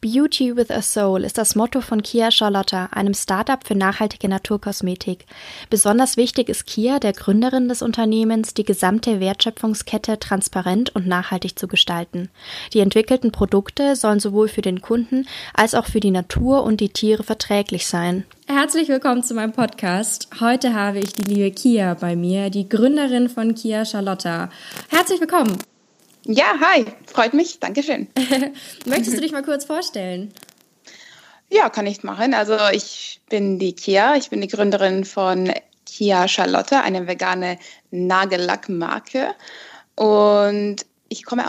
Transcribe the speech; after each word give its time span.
Beauty 0.00 0.56
with 0.56 0.70
a 0.70 0.80
Soul 0.80 1.24
ist 1.24 1.38
das 1.38 1.56
Motto 1.56 1.80
von 1.80 2.02
Kia 2.02 2.30
Charlotta, 2.30 2.90
einem 2.92 3.14
Startup 3.14 3.66
für 3.66 3.74
nachhaltige 3.74 4.28
Naturkosmetik. 4.28 5.26
Besonders 5.70 6.16
wichtig 6.16 6.48
ist 6.48 6.66
Kia, 6.66 7.00
der 7.00 7.12
Gründerin 7.12 7.68
des 7.68 7.82
Unternehmens, 7.82 8.54
die 8.54 8.62
gesamte 8.62 9.18
Wertschöpfungskette 9.18 10.20
transparent 10.20 10.94
und 10.94 11.08
nachhaltig 11.08 11.58
zu 11.58 11.66
gestalten. 11.66 12.30
Die 12.74 12.78
entwickelten 12.78 13.32
Produkte 13.32 13.96
sollen 13.96 14.20
sowohl 14.20 14.46
für 14.46 14.62
den 14.62 14.82
Kunden 14.82 15.26
als 15.52 15.74
auch 15.74 15.86
für 15.86 15.98
die 15.98 16.12
Natur 16.12 16.62
und 16.62 16.80
die 16.80 16.90
Tiere 16.90 17.24
verträglich 17.24 17.88
sein. 17.88 18.24
Herzlich 18.46 18.88
willkommen 18.88 19.24
zu 19.24 19.34
meinem 19.34 19.52
Podcast. 19.52 20.28
Heute 20.38 20.74
habe 20.74 21.00
ich 21.00 21.12
die 21.12 21.22
liebe 21.22 21.50
Kia 21.50 21.94
bei 21.94 22.14
mir, 22.14 22.50
die 22.50 22.68
Gründerin 22.68 23.28
von 23.28 23.56
Kia 23.56 23.84
Charlotta. 23.84 24.48
Herzlich 24.90 25.20
willkommen. 25.20 25.58
Ja, 26.30 26.60
hi, 26.60 26.84
freut 27.06 27.32
mich, 27.32 27.58
Dankeschön. 27.58 28.06
Möchtest 28.84 29.16
du 29.16 29.20
dich 29.22 29.32
mal 29.32 29.42
kurz 29.42 29.64
vorstellen? 29.64 30.30
Ja, 31.50 31.70
kann 31.70 31.86
ich 31.86 32.02
machen. 32.02 32.34
Also 32.34 32.54
ich 32.70 33.22
bin 33.30 33.58
die 33.58 33.72
Kia, 33.72 34.14
ich 34.14 34.28
bin 34.28 34.42
die 34.42 34.48
Gründerin 34.48 35.06
von 35.06 35.50
Kia 35.86 36.28
Charlotte, 36.28 36.82
eine 36.82 37.06
vegane 37.06 37.58
Nagellackmarke. 37.90 39.34
Und 39.94 40.84
ich 41.08 41.24
komme, 41.24 41.44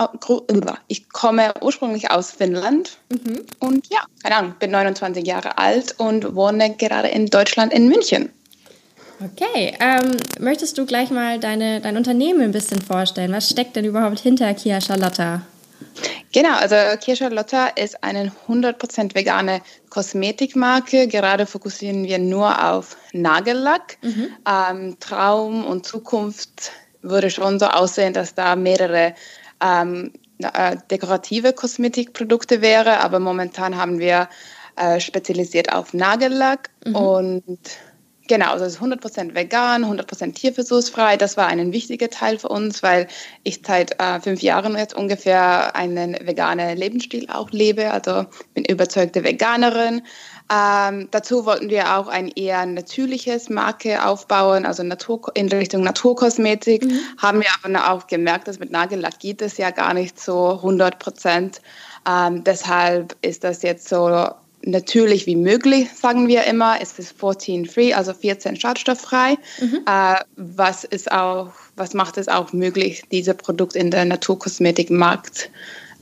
ich 0.88 1.10
komme 1.10 1.54
ursprünglich 1.60 2.10
aus 2.10 2.32
Finnland 2.32 3.00
mhm. 3.10 3.46
und 3.60 3.86
ja, 3.90 4.00
keine 4.24 4.38
Ahnung, 4.38 4.56
bin 4.60 4.72
29 4.72 5.28
Jahre 5.28 5.58
alt 5.58 6.00
und 6.00 6.36
wohne 6.36 6.78
gerade 6.78 7.10
in 7.10 7.26
Deutschland 7.26 7.74
in 7.74 7.90
München. 7.90 8.32
Okay, 9.22 9.76
ähm, 9.82 10.16
möchtest 10.40 10.78
du 10.78 10.86
gleich 10.86 11.10
mal 11.10 11.40
deine, 11.40 11.82
dein 11.82 11.98
Unternehmen 11.98 12.42
ein 12.42 12.52
bisschen 12.52 12.82
vorstellen? 12.82 13.34
Was 13.34 13.50
steckt 13.50 13.76
denn 13.76 13.84
überhaupt 13.84 14.20
hinter 14.20 14.54
Kia 14.54 14.80
Charlotta? 14.80 15.42
Genau, 16.32 16.56
also 16.56 16.76
Kia 17.02 17.16
Charlotta 17.16 17.68
ist 17.68 18.04
eine 18.04 18.32
100% 18.48 19.16
vegane 19.16 19.62
Kosmetikmarke. 19.90 21.08
Gerade 21.08 21.46
fokussieren 21.46 22.06
wir 22.06 22.20
nur 22.20 22.72
auf 22.72 22.96
Nagellack. 23.12 23.98
Mhm. 24.02 24.30
Ähm, 24.48 24.98
Traum 25.00 25.66
und 25.66 25.86
Zukunft 25.86 26.72
würde 27.02 27.30
schon 27.30 27.60
so 27.60 27.66
aussehen, 27.66 28.14
dass 28.14 28.36
da 28.36 28.56
mehrere 28.56 29.16
ähm, 29.62 30.14
äh, 30.40 30.78
dekorative 30.90 31.52
Kosmetikprodukte 31.52 32.62
wäre, 32.62 33.00
aber 33.02 33.20
momentan 33.20 33.76
haben 33.76 34.00
wir 34.00 34.30
äh, 34.78 35.00
spezialisiert 35.00 35.74
auf 35.74 35.94
Nagellack 35.94 36.70
mhm. 36.86 36.96
und 36.96 37.60
Genau, 38.30 38.52
also 38.52 38.66
es 38.66 38.76
ist 38.76 38.82
100% 38.82 39.34
vegan, 39.34 39.84
100% 39.84 40.36
tierversuchsfrei. 40.36 41.18
Das 41.18 41.36
war 41.36 41.48
ein 41.48 41.74
wichtiger 41.74 42.12
Teil 42.12 42.38
für 42.38 42.50
uns, 42.50 42.84
weil 42.84 43.08
ich 43.42 43.62
seit 43.66 44.00
äh, 44.00 44.20
fünf 44.20 44.44
Jahren 44.44 44.78
jetzt 44.78 44.94
ungefähr 44.94 45.76
einen 45.76 46.14
veganen 46.14 46.78
Lebensstil 46.78 47.28
auch 47.32 47.50
lebe. 47.50 47.90
Also 47.90 48.28
bin 48.54 48.66
überzeugte 48.66 49.24
Veganerin. 49.24 50.04
Ähm, 50.54 51.08
dazu 51.10 51.48
wollten 51.48 51.72
wir 51.72 51.98
auch 51.98 52.08
ein 52.08 52.28
eher 52.28 52.68
natürliches 52.68 53.50
Marke 53.50 54.06
aufbauen, 54.06 54.68
also 54.68 54.84
Natur, 54.84 55.32
in 55.34 55.50
Richtung 55.50 55.82
Naturkosmetik. 55.82 56.86
Mhm. 56.86 57.00
Haben 57.18 57.40
wir 57.40 57.50
aber 57.64 57.92
auch 57.92 58.06
gemerkt, 58.06 58.48
dass 58.48 58.60
mit 58.60 58.70
Nagellack 58.70 59.18
geht 59.18 59.42
es 59.42 59.58
ja 59.58 59.72
gar 59.72 59.96
nicht 59.96 60.20
so 60.20 60.52
100 60.52 60.98
Ähm, 62.08 62.44
deshalb 62.44 63.16
ist 63.24 63.44
das 63.44 63.64
jetzt 63.64 63.90
so 63.90 64.30
natürlich 64.64 65.26
wie 65.26 65.36
möglich, 65.36 65.90
sagen 65.94 66.28
wir 66.28 66.44
immer. 66.46 66.78
Es 66.82 66.98
ist 67.00 67.18
14 67.20 67.66
free, 67.66 67.94
also 67.94 68.14
14 68.14 68.60
schadstofffrei. 68.60 69.38
Mhm. 69.60 69.80
Äh, 69.86 70.16
was 70.36 70.84
ist 70.84 71.12
auch, 71.12 71.52
was 71.76 71.94
macht 71.94 72.18
es 72.18 72.28
auch 72.28 72.54
möglich, 72.54 73.04
diese 73.12 73.34
Produkte 73.34 73.80
in 73.80 73.92
der 73.92 74.06
Naturkosmetikmarkt 74.06 75.50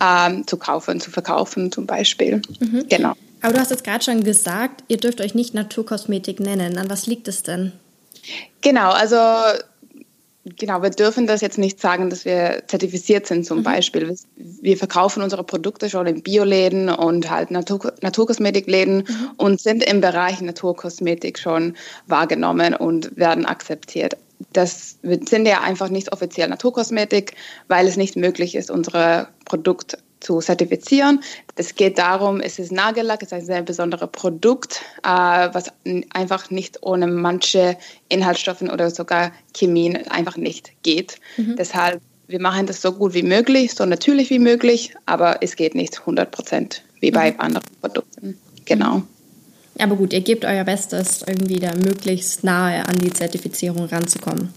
ähm, 0.01 0.45
zu 0.47 0.57
kaufen, 0.57 0.99
zu 0.99 1.11
verkaufen 1.11 1.71
zum 1.71 1.85
Beispiel. 1.85 2.41
Mhm. 2.59 2.85
Genau. 2.89 3.13
Aber 3.41 3.53
du 3.53 3.59
hast 3.59 3.71
jetzt 3.71 3.83
gerade 3.83 4.03
schon 4.03 4.23
gesagt, 4.23 4.83
ihr 4.87 4.97
dürft 4.97 5.21
euch 5.21 5.35
nicht 5.35 5.53
Naturkosmetik 5.53 6.39
nennen. 6.39 6.77
An 6.77 6.89
was 6.89 7.05
liegt 7.05 7.27
es 7.27 7.43
denn? 7.43 7.71
Genau, 8.61 8.91
also 8.91 9.17
Genau, 10.55 10.81
wir 10.81 10.91
dürfen 10.91 11.27
das 11.27 11.41
jetzt 11.41 11.57
nicht 11.57 11.81
sagen, 11.81 12.09
dass 12.09 12.23
wir 12.23 12.63
zertifiziert 12.67 13.27
sind 13.27 13.45
zum 13.45 13.59
mhm. 13.59 13.63
Beispiel. 13.63 14.15
Wir 14.35 14.77
verkaufen 14.77 15.23
unsere 15.23 15.43
Produkte 15.43 15.89
schon 15.89 16.07
in 16.07 16.21
Bioläden 16.21 16.89
und 16.89 17.29
halt 17.29 17.51
Natur 17.51 17.93
Naturkosmetikläden 18.01 18.97
mhm. 18.97 19.29
und 19.37 19.59
sind 19.59 19.83
im 19.83 20.01
Bereich 20.01 20.41
Naturkosmetik 20.41 21.39
schon 21.39 21.75
wahrgenommen 22.05 22.75
und 22.75 23.17
werden 23.17 23.45
akzeptiert. 23.45 24.17
Das 24.53 24.99
sind 25.01 25.47
ja 25.47 25.61
einfach 25.61 25.89
nicht 25.89 26.13
offiziell 26.13 26.47
Naturkosmetik, 26.47 27.33
weil 27.67 27.87
es 27.87 27.97
nicht 27.97 28.15
möglich 28.15 28.55
ist, 28.55 28.69
unsere 28.69 29.29
Produkte 29.45 29.97
zu 30.19 30.39
zertifizieren. 30.39 31.21
Es 31.55 31.75
geht 31.75 31.97
darum, 31.97 32.39
es 32.39 32.59
ist 32.59 32.71
Nagellack, 32.71 33.21
es 33.21 33.27
ist 33.27 33.33
ein 33.33 33.45
sehr 33.45 33.61
besonderes 33.61 34.09
Produkt, 34.11 34.81
äh, 35.03 35.07
was 35.07 35.71
einfach 36.13 36.49
nicht 36.49 36.79
ohne 36.83 37.07
manche 37.07 37.77
Inhaltsstoffe 38.09 38.61
oder 38.61 38.89
sogar 38.89 39.31
Chemien 39.55 40.07
einfach 40.09 40.37
nicht 40.37 40.71
geht. 40.83 41.19
Mhm. 41.37 41.55
Deshalb, 41.57 42.01
wir 42.27 42.41
machen 42.41 42.65
das 42.65 42.81
so 42.81 42.91
gut 42.91 43.13
wie 43.13 43.23
möglich, 43.23 43.73
so 43.73 43.85
natürlich 43.85 44.29
wie 44.29 44.39
möglich, 44.39 44.93
aber 45.05 45.37
es 45.41 45.55
geht 45.55 45.75
nicht 45.75 45.99
100 45.99 46.31
Prozent 46.31 46.83
wie 46.99 47.11
bei 47.11 47.31
mhm. 47.31 47.39
anderen 47.39 47.65
Produkten. 47.81 48.37
Genau. 48.65 49.03
Aber 49.79 49.95
gut, 49.95 50.13
ihr 50.13 50.21
gebt 50.21 50.43
euer 50.43 50.63
Bestes, 50.63 51.23
irgendwie 51.25 51.59
da 51.59 51.73
möglichst 51.75 52.43
nahe 52.43 52.87
an 52.87 52.97
die 52.97 53.13
Zertifizierung 53.13 53.85
ranzukommen. 53.85 54.49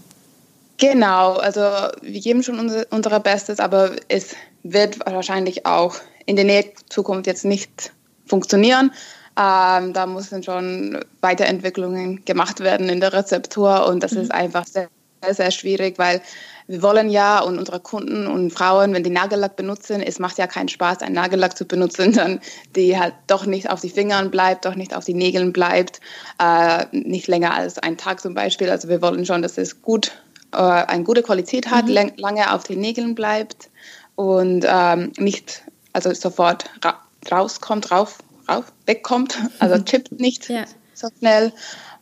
Genau, 0.77 1.33
also 1.33 1.61
wir 2.01 2.21
geben 2.21 2.43
schon 2.43 2.59
unser, 2.59 2.85
unser 2.89 3.19
Bestes, 3.19 3.59
aber 3.59 3.91
es 4.07 4.35
wird 4.63 4.99
wahrscheinlich 5.05 5.65
auch 5.65 5.95
in 6.25 6.35
der 6.35 6.45
nächsten 6.45 6.89
Zukunft 6.89 7.27
jetzt 7.27 7.45
nicht 7.45 7.91
funktionieren. 8.25 8.91
Ähm, 9.37 9.93
da 9.93 10.05
müssen 10.05 10.43
schon 10.43 10.99
Weiterentwicklungen 11.21 12.25
gemacht 12.25 12.59
werden 12.59 12.89
in 12.89 12.99
der 12.99 13.13
Rezeptur 13.13 13.87
und 13.87 14.03
das 14.03 14.11
mhm. 14.11 14.21
ist 14.21 14.31
einfach 14.31 14.65
sehr, 14.67 14.89
sehr 15.29 15.51
schwierig, 15.51 15.97
weil 15.97 16.21
wir 16.67 16.81
wollen 16.81 17.09
ja 17.09 17.39
und 17.39 17.57
unsere 17.57 17.79
Kunden 17.79 18.27
und 18.27 18.51
Frauen, 18.51 18.93
wenn 18.93 19.03
die 19.03 19.09
Nagellack 19.09 19.55
benutzen, 19.55 20.01
es 20.01 20.19
macht 20.19 20.37
ja 20.37 20.47
keinen 20.47 20.69
Spaß, 20.69 21.01
einen 21.01 21.15
Nagellack 21.15 21.57
zu 21.57 21.65
benutzen, 21.65 22.11
dann 22.13 22.39
die 22.75 22.97
halt 22.97 23.13
doch 23.27 23.45
nicht 23.45 23.69
auf 23.69 23.81
die 23.81 23.89
Fingern 23.89 24.31
bleibt, 24.31 24.65
doch 24.65 24.75
nicht 24.75 24.95
auf 24.95 25.05
die 25.05 25.13
Nägeln 25.13 25.53
bleibt, 25.53 26.01
äh, 26.39 26.85
nicht 26.91 27.27
länger 27.27 27.53
als 27.53 27.77
einen 27.77 27.97
Tag 27.97 28.21
zum 28.21 28.33
Beispiel. 28.33 28.69
Also 28.69 28.89
wir 28.89 29.01
wollen 29.01 29.25
schon, 29.25 29.41
dass 29.41 29.57
es 29.57 29.81
gut 29.81 30.11
äh, 30.53 30.57
eine 30.57 31.03
gute 31.03 31.23
Qualität 31.23 31.69
hat, 31.69 31.85
mhm. 31.85 32.13
lange 32.17 32.53
auf 32.53 32.63
den 32.63 32.79
Nägeln 32.79 33.15
bleibt 33.15 33.69
und 34.15 34.65
ähm, 34.67 35.11
nicht 35.17 35.63
also 35.93 36.13
sofort 36.13 36.65
ra 36.83 36.99
rauskommt, 37.31 37.91
rauf, 37.91 38.17
rauf, 38.49 38.73
wegkommt, 38.87 39.37
also 39.59 39.75
mhm. 39.75 39.85
chippt 39.85 40.19
nicht 40.19 40.49
ja. 40.49 40.65
so 40.93 41.07
schnell. 41.19 41.53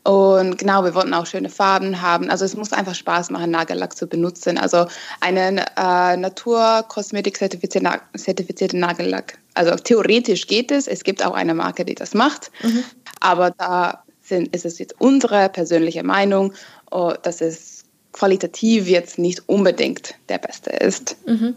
Und 0.04 0.58
genau, 0.58 0.86
wir 0.86 0.96
wollten 0.96 1.14
auch 1.14 1.26
schöne 1.26 1.50
Farben 1.50 2.02
haben. 2.02 2.30
Also 2.30 2.46
es 2.46 2.56
muss 2.56 2.72
einfach 2.72 2.96
Spaß 2.96 3.32
machen, 3.32 3.52
Nagellack 3.52 3.98
zu 3.98 4.08
benutzen. 4.08 4.58
Also 4.58 4.88
einen 5.20 5.58
äh, 5.58 6.18
Naturkosmetik-zertifizierten 6.18 8.80
Nagellack. 8.80 9.40
Also 9.56 9.76
theoretisch 9.76 10.48
geht 10.48 10.72
es. 10.72 10.88
Es 10.88 11.04
gibt 11.04 11.26
auch 11.26 11.34
eine 11.34 11.54
Marke, 11.54 11.84
die 11.84 11.96
das 11.96 12.14
macht. 12.14 12.50
Mhm. 12.64 12.86
Aber 13.20 13.52
da 13.52 14.06
sind, 14.22 14.56
ist 14.56 14.64
es 14.66 14.80
jetzt 14.80 14.96
unsere 15.00 15.50
persönliche 15.50 16.04
Meinung, 16.04 16.54
oh, 16.92 17.12
dass 17.22 17.42
es 17.42 17.84
qualitativ 18.12 18.88
jetzt 18.88 19.20
nicht 19.20 19.48
unbedingt 19.48 20.16
der 20.30 20.38
beste 20.38 20.72
ist. 20.72 21.16
Mhm. 21.26 21.56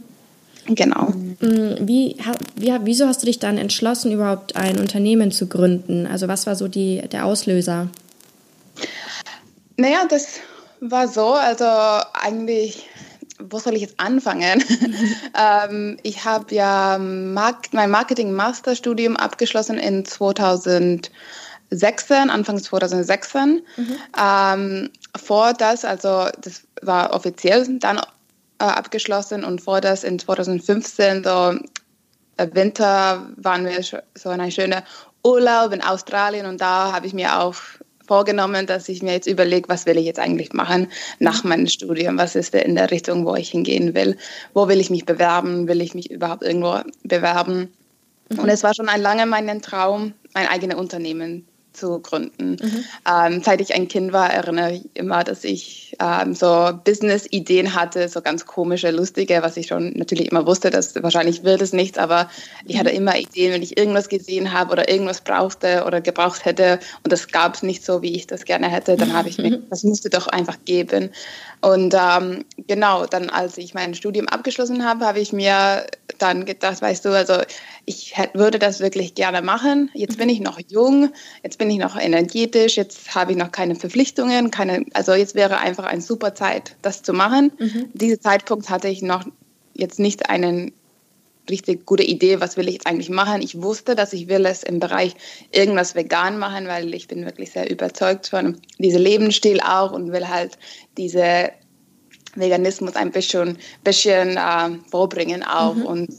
Genau. 0.67 1.09
Mm, 1.41 1.77
wie, 1.81 2.17
wie, 2.55 2.73
wieso 2.83 3.07
hast 3.07 3.23
du 3.23 3.27
dich 3.27 3.39
dann 3.39 3.59
entschlossen, 3.59 4.13
überhaupt 4.13 4.55
ein 4.57 4.79
Unternehmen 4.79 5.33
zu 5.33 5.49
gründen? 5.49 6.07
Also 6.07 6.29
was 6.29 6.47
war 6.47 6.55
so 6.55 6.69
die, 6.69 7.03
der 7.11 7.27
Auslöser? 7.27 7.89
Naja, 9.77 10.07
das 10.09 10.41
war 10.81 11.09
so, 11.09 11.33
also 11.33 11.65
eigentlich, 12.13 12.89
wo 13.41 13.59
soll 13.59 13.75
ich 13.75 13.83
jetzt 13.83 13.99
anfangen? 13.99 14.63
ähm, 15.37 15.97
ich 16.03 16.25
habe 16.25 16.55
ja 16.55 16.99
Mark 16.99 17.73
mein 17.73 17.91
Marketing-Masterstudium 17.91 19.17
abgeschlossen 19.17 19.79
in 19.79 20.05
2000. 20.05 21.11
2016, 21.73 22.31
Anfang 22.31 22.63
2016. 22.63 23.63
Mhm. 23.77 23.97
Ähm, 24.19 24.91
vor 25.17 25.53
das, 25.53 25.85
also 25.85 26.29
das 26.41 26.63
war 26.83 27.15
offiziell 27.15 27.79
dann 27.79 27.99
äh, 27.99 28.65
abgeschlossen 28.65 29.45
und 29.45 29.61
vor 29.61 29.81
das 29.81 30.05
in 30.05 30.19
2015, 30.19 31.25
so 31.25 31.55
äh, 32.37 32.49
Winter, 32.53 33.29
waren 33.37 33.65
wir 33.65 33.83
so 33.83 34.29
eine 34.29 34.51
schöne 34.51 34.85
Urlaub 35.25 35.73
in 35.73 35.83
Australien 35.83 36.47
und 36.47 36.61
da 36.61 36.93
habe 36.93 37.07
ich 37.07 37.15
mir 37.15 37.41
auch 37.41 37.57
vorgenommen, 38.07 38.67
dass 38.67 38.89
ich 38.89 39.03
mir 39.03 39.13
jetzt 39.13 39.29
überlege, 39.29 39.69
was 39.69 39.87
will 39.87 39.97
ich 39.97 40.05
jetzt 40.05 40.19
eigentlich 40.19 40.53
machen 40.53 40.89
nach 41.19 41.45
mhm. 41.45 41.49
meinem 41.51 41.67
Studium? 41.67 42.19
Was 42.19 42.35
ist 42.35 42.55
in 42.55 42.75
der 42.75 42.91
Richtung, 42.91 43.25
wo 43.25 43.35
ich 43.37 43.51
hingehen 43.51 43.95
will? 43.95 44.17
Wo 44.55 44.69
will 44.69 44.81
ich 44.81 44.91
mich 44.91 45.07
bewerben? 45.07 45.69
Will 45.69 45.81
ich 45.81 45.95
mich 45.95 46.11
überhaupt 46.11 46.43
irgendwo 46.43 46.81
bewerben? 47.05 47.73
Mhm. 48.29 48.39
Und 48.41 48.49
es 48.49 48.63
war 48.63 48.75
schon 48.75 48.89
ein 48.89 49.01
lange 49.01 49.25
mein 49.27 49.63
Traum, 49.63 50.15
ein 50.35 50.49
eigenes 50.49 50.77
Unternehmen 50.77 51.47
zu 51.73 52.01
gründen. 52.01 52.57
Mhm. 52.61 52.85
Ähm, 53.09 53.43
seit 53.43 53.61
ich 53.61 53.75
ein 53.75 53.89
Kind 53.89 54.13
war, 54.13 54.33
erinnere 54.33 54.73
ich 54.73 54.83
immer, 54.95 55.25
dass 55.25 55.45
ich 55.45 55.97
ähm, 56.01 56.35
so 56.35 56.71
Business-Ideen 56.85 57.75
hatte, 57.75 58.09
so 58.09 58.21
ganz 58.21 58.47
komische, 58.47 58.91
lustige, 58.91 59.43
was 59.43 59.57
ich 59.57 59.69
schon 59.69 59.93
natürlich 59.95 60.31
immer 60.31 60.47
wusste, 60.47 60.71
dass 60.71 60.95
wahrscheinlich 61.03 61.45
wird 61.45 61.63
es 61.63 61.73
nichts, 61.73 61.99
aber 61.99 62.29
ich 62.67 62.79
hatte 62.79 62.91
mhm. 62.91 62.97
immer 62.97 63.17
Ideen, 63.17 63.53
wenn 63.53 63.63
ich 63.63 63.77
irgendwas 63.77 64.09
gesehen 64.09 64.53
habe 64.53 64.73
oder 64.73 64.89
irgendwas 64.89 65.21
brauchte 65.21 65.85
oder 65.87 66.01
gebraucht 66.01 66.45
hätte 66.45 66.79
und 67.05 67.13
das 67.13 67.29
gab 67.29 67.55
es 67.55 67.63
nicht 67.63 67.85
so, 67.85 68.03
wie 68.03 68.15
ich 68.15 68.27
das 68.27 68.45
gerne 68.45 68.69
hätte, 68.69 68.97
dann 68.97 69.13
habe 69.13 69.29
ich 69.29 69.39
mir, 69.39 69.63
das 69.71 69.85
musste 69.85 70.11
doch 70.11 70.27
einfach 70.27 70.59
geben. 70.65 71.11
Und 71.61 71.95
ähm, 71.95 72.45
genau, 72.67 73.07
dann 73.07 73.31
als 73.31 73.57
ich 73.57 73.73
mein 73.73 73.95
Studium 73.95 74.29
abgeschlossen 74.29 74.85
habe, 74.85 75.07
habe 75.07 75.21
ich 75.21 75.33
mir 75.33 75.87
dann 76.19 76.45
gedacht, 76.45 76.83
weißt 76.83 77.05
du, 77.05 77.11
also 77.11 77.35
ich 77.85 78.17
hätte, 78.17 78.39
würde 78.39 78.59
das 78.59 78.81
wirklich 78.81 79.15
gerne 79.15 79.43
machen. 79.43 79.91
Jetzt 79.95 80.19
bin 80.19 80.29
ich 80.29 80.41
noch 80.41 80.59
jung, 80.69 81.13
jetzt 81.43 81.59
bin 81.63 81.71
ich 81.71 81.79
noch 81.79 81.97
energetisch, 81.97 82.77
jetzt 82.77 83.15
habe 83.15 83.31
ich 83.31 83.39
noch 83.39 83.53
keine 83.53 83.77
Verpflichtungen, 83.77 84.51
keine, 84.51 84.85
also 84.95 85.15
jetzt 85.15 85.37
wäre 85.37 85.59
einfach 85.59 85.85
eine 85.85 86.03
super 86.03 86.35
Zeit, 86.35 86.75
das 86.83 87.05
zu 87.05 87.13
machen. 87.13 87.53
Mhm. 87.57 87.89
Diesen 87.95 88.21
Zeitpunkt 88.21 88.69
hatte 88.69 88.89
ich 88.89 89.01
noch 89.01 89.25
jetzt 89.73 90.01
nicht 90.01 90.29
eine 90.29 90.73
richtig 91.49 91.87
gute 91.87 92.03
Idee, 92.03 92.41
was 92.41 92.57
will 92.57 92.67
ich 92.67 92.75
jetzt 92.75 92.89
eigentlich 92.89 93.11
machen. 93.11 93.43
Ich 93.43 93.63
wusste, 93.63 93.95
dass 93.95 94.13
ich 94.13 94.27
will 94.27 94.45
es 94.45 94.65
im 94.65 94.81
Bereich 94.81 95.15
irgendwas 95.53 95.95
vegan 95.95 96.37
machen, 96.37 96.67
weil 96.67 96.93
ich 96.95 97.07
bin 97.07 97.25
wirklich 97.25 97.53
sehr 97.53 97.71
überzeugt 97.71 98.27
von 98.27 98.59
diesem 98.79 99.01
Lebensstil 99.01 99.61
auch 99.61 99.93
und 99.93 100.11
will 100.11 100.27
halt 100.27 100.59
diese 100.99 101.51
Veganismus 102.35 102.97
ein 102.97 103.13
bisschen, 103.13 103.57
bisschen 103.85 104.37
äh, 104.37 104.79
vorbringen 104.91 105.45
auch. 105.45 105.77
Mhm. 105.77 105.87
Und 105.87 106.11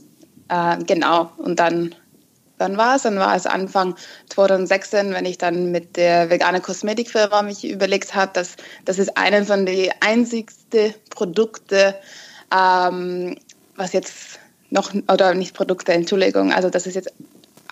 äh, 0.48 0.78
genau, 0.86 1.32
und 1.36 1.60
dann, 1.60 1.94
wann 2.64 2.78
war 2.78 2.96
es? 2.96 3.04
Dann 3.04 3.20
war 3.20 3.36
es 3.36 3.46
Anfang 3.46 3.96
2016, 4.30 5.14
wenn 5.14 5.26
ich 5.26 5.38
dann 5.38 5.72
mit 5.72 5.98
der 5.98 6.30
veganen 6.30 6.62
Kosmetikfirma 6.62 7.44
mich 7.44 7.70
überlegt 7.70 8.16
habe, 8.16 8.32
dass 8.34 8.56
das 8.86 8.98
ist 8.98 9.18
eine 9.18 9.46
von 9.46 9.66
den 9.66 9.92
einzigsten 10.00 10.96
Produkte, 11.12 11.96
ähm, 12.52 13.38
was 13.76 13.94
jetzt 13.94 14.40
noch, 14.70 14.94
oder 15.12 15.36
nicht 15.36 15.54
Produkte, 15.54 15.94
Entschuldigung, 15.94 16.52
also 16.52 16.70
das 16.70 16.88
ist 16.88 16.96
jetzt 16.96 17.14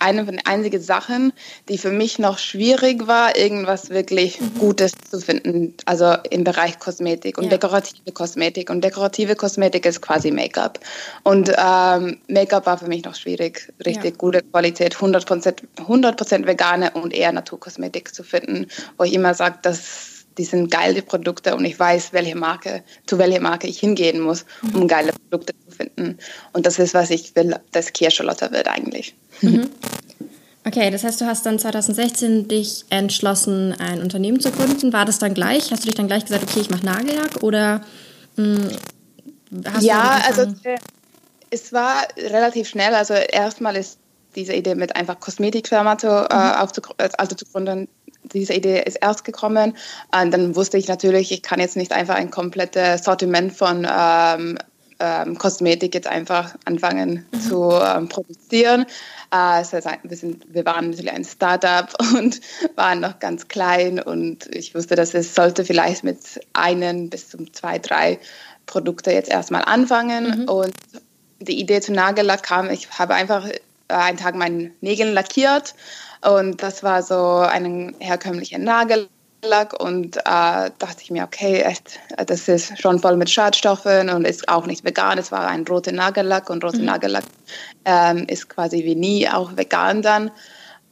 eine 0.02 0.24
von 0.24 0.36
den 0.36 0.46
einzigen 0.46 0.80
Sachen, 0.80 1.32
die 1.68 1.78
für 1.78 1.90
mich 1.90 2.18
noch 2.18 2.38
schwierig 2.38 3.06
war, 3.06 3.36
irgendwas 3.36 3.90
wirklich 3.90 4.40
mhm. 4.40 4.58
Gutes 4.58 4.92
zu 5.10 5.20
finden, 5.20 5.74
also 5.86 6.14
im 6.30 6.44
Bereich 6.44 6.78
Kosmetik 6.78 7.38
und 7.38 7.44
ja. 7.44 7.50
dekorative 7.50 8.12
Kosmetik. 8.12 8.70
Und 8.70 8.82
dekorative 8.82 9.36
Kosmetik 9.36 9.86
ist 9.86 10.00
quasi 10.00 10.30
Make-up. 10.30 10.80
Und 11.22 11.52
ähm, 11.56 12.18
Make-up 12.28 12.66
war 12.66 12.78
für 12.78 12.88
mich 12.88 13.04
noch 13.04 13.14
schwierig, 13.14 13.72
richtig 13.84 14.12
ja. 14.12 14.16
gute 14.18 14.42
Qualität, 14.42 14.96
100%, 14.96 15.62
100 15.78 16.46
vegane 16.46 16.90
und 16.92 17.14
eher 17.14 17.32
Naturkosmetik 17.32 18.14
zu 18.14 18.22
finden, 18.22 18.66
wo 18.98 19.04
ich 19.04 19.12
immer 19.12 19.34
sage, 19.34 19.58
dass 19.62 20.21
die 20.38 20.44
sind 20.44 20.70
geile 20.70 21.02
Produkte 21.02 21.54
und 21.54 21.64
ich 21.64 21.78
weiß, 21.78 22.12
welche 22.12 22.36
Marke, 22.36 22.82
zu 23.06 23.18
welcher 23.18 23.40
Marke 23.40 23.66
ich 23.66 23.78
hingehen 23.78 24.20
muss, 24.20 24.44
um 24.74 24.82
mhm. 24.82 24.88
geile 24.88 25.12
Produkte 25.12 25.54
zu 25.66 25.76
finden. 25.76 26.18
Und 26.52 26.66
das 26.66 26.78
ist, 26.78 26.94
was 26.94 27.10
ich 27.10 27.34
will, 27.36 27.56
dass 27.72 27.92
Kirschlotter 27.92 28.50
wird 28.52 28.68
eigentlich. 28.68 29.14
Mhm. 29.40 29.68
Okay, 30.64 30.90
das 30.90 31.02
heißt, 31.02 31.20
du 31.20 31.26
hast 31.26 31.44
dann 31.44 31.58
2016 31.58 32.46
dich 32.46 32.84
entschlossen, 32.90 33.74
ein 33.78 34.00
Unternehmen 34.00 34.40
zu 34.40 34.52
gründen. 34.52 34.92
War 34.92 35.04
das 35.04 35.18
dann 35.18 35.34
gleich? 35.34 35.72
Hast 35.72 35.82
du 35.82 35.86
dich 35.86 35.96
dann 35.96 36.06
gleich 36.06 36.24
gesagt, 36.24 36.44
okay, 36.44 36.60
ich 36.60 36.70
mache 36.70 36.86
Nagellack 36.86 37.42
oder 37.42 37.82
mh, 38.36 38.58
hm, 38.58 38.70
hast 39.66 39.82
Ja, 39.82 40.20
du 40.20 40.26
also 40.26 40.42
äh, 40.62 40.78
es 41.50 41.72
war 41.72 42.06
relativ 42.16 42.68
schnell. 42.68 42.94
Also 42.94 43.14
erstmal 43.14 43.76
ist 43.76 43.98
diese 44.36 44.54
Idee 44.54 44.76
mit 44.76 44.94
einfach 44.94 45.18
Kosmetikfirma 45.18 45.98
zu, 45.98 46.06
äh, 46.06 46.34
mhm. 46.34 46.40
äh, 46.40 46.56
aufzu, 46.58 46.80
also 46.96 47.34
zu 47.34 47.44
gründen, 47.44 47.88
diese 48.32 48.54
Idee 48.54 48.82
ist 48.82 48.96
erst 49.00 49.24
gekommen. 49.24 49.76
Und 50.14 50.30
dann 50.32 50.56
wusste 50.56 50.78
ich 50.78 50.88
natürlich, 50.88 51.32
ich 51.32 51.42
kann 51.42 51.60
jetzt 51.60 51.76
nicht 51.76 51.92
einfach 51.92 52.14
ein 52.14 52.30
komplettes 52.30 53.04
Sortiment 53.04 53.52
von 53.52 53.86
ähm, 53.90 54.58
ähm, 55.02 55.36
Kosmetik 55.36 55.94
jetzt 55.94 56.06
einfach 56.06 56.54
anfangen 56.64 57.26
mhm. 57.32 57.40
zu 57.40 57.72
ähm, 57.72 58.08
produzieren. 58.08 58.86
Äh, 59.32 59.64
wir, 60.02 60.16
sind, 60.16 60.46
wir 60.48 60.64
waren 60.64 60.90
natürlich 60.90 61.12
ein 61.12 61.24
Startup 61.24 61.88
und 62.14 62.40
waren 62.76 63.00
noch 63.00 63.18
ganz 63.18 63.48
klein 63.48 64.00
und 64.00 64.46
ich 64.54 64.74
wusste, 64.74 64.94
dass 64.94 65.12
es 65.14 65.34
sollte 65.34 65.64
vielleicht 65.64 66.04
mit 66.04 66.18
einen 66.52 67.10
bis 67.10 67.28
zum 67.28 67.52
zwei, 67.52 67.78
drei 67.78 68.18
Produkte 68.66 69.10
jetzt 69.10 69.28
erstmal 69.28 69.64
anfangen. 69.64 70.42
Mhm. 70.42 70.48
Und 70.48 70.74
die 71.40 71.58
Idee 71.58 71.80
zu 71.80 71.92
Nagellack 71.92 72.44
kam, 72.44 72.70
ich 72.70 72.88
habe 72.98 73.14
einfach 73.14 73.48
einen 73.92 74.18
Tag 74.18 74.34
meinen 74.34 74.74
Nägel 74.80 75.12
lackiert 75.12 75.74
und 76.22 76.62
das 76.62 76.82
war 76.82 77.02
so 77.02 77.38
ein 77.38 77.94
herkömmlicher 77.98 78.58
Nagellack 78.58 79.08
und 79.78 80.16
äh, 80.18 80.20
dachte 80.78 81.02
ich 81.02 81.10
mir, 81.10 81.24
okay, 81.24 81.62
echt, 81.62 81.98
das 82.26 82.48
ist 82.48 82.80
schon 82.80 82.98
voll 82.98 83.16
mit 83.16 83.28
Schadstoffen 83.28 84.08
und 84.10 84.24
ist 84.24 84.48
auch 84.48 84.66
nicht 84.66 84.84
vegan. 84.84 85.18
Es 85.18 85.32
war 85.32 85.48
ein 85.48 85.66
roter 85.66 85.92
Nagellack 85.92 86.48
und 86.48 86.64
roter 86.64 86.78
mhm. 86.78 86.86
Nagellack 86.86 87.24
ähm, 87.84 88.24
ist 88.28 88.48
quasi 88.48 88.84
wie 88.84 88.94
nie 88.94 89.28
auch 89.28 89.56
vegan 89.56 90.02
dann. 90.02 90.30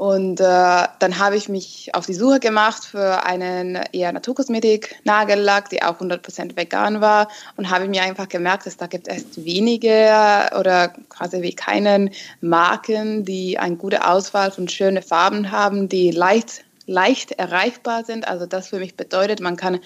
Und 0.00 0.40
äh, 0.40 0.44
dann 0.44 1.18
habe 1.18 1.36
ich 1.36 1.50
mich 1.50 1.90
auf 1.94 2.06
die 2.06 2.14
Suche 2.14 2.40
gemacht 2.40 2.86
für 2.86 3.22
einen 3.26 3.74
eher 3.92 4.10
Naturkosmetik-Nagellack, 4.12 5.68
die 5.68 5.82
auch 5.82 6.00
100% 6.00 6.56
vegan 6.56 7.02
war 7.02 7.28
und 7.58 7.68
habe 7.68 7.86
mir 7.86 8.02
einfach 8.02 8.26
gemerkt, 8.26 8.64
dass 8.64 8.78
da 8.78 8.86
gibt 8.86 9.08
es 9.08 9.44
wenige 9.44 10.48
oder 10.58 10.94
quasi 11.10 11.42
wie 11.42 11.52
keinen 11.52 12.08
Marken, 12.40 13.26
die 13.26 13.58
eine 13.58 13.76
gute 13.76 14.08
Auswahl 14.08 14.50
von 14.50 14.68
schönen 14.68 15.02
Farben 15.02 15.50
haben, 15.50 15.90
die 15.90 16.12
leicht, 16.12 16.64
leicht 16.86 17.32
erreichbar 17.32 18.06
sind. 18.06 18.26
Also 18.26 18.46
das 18.46 18.68
für 18.68 18.78
mich 18.78 18.96
bedeutet, 18.96 19.40
man 19.40 19.56
kann 19.56 19.80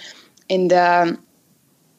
in 0.46 0.68
der 0.68 1.18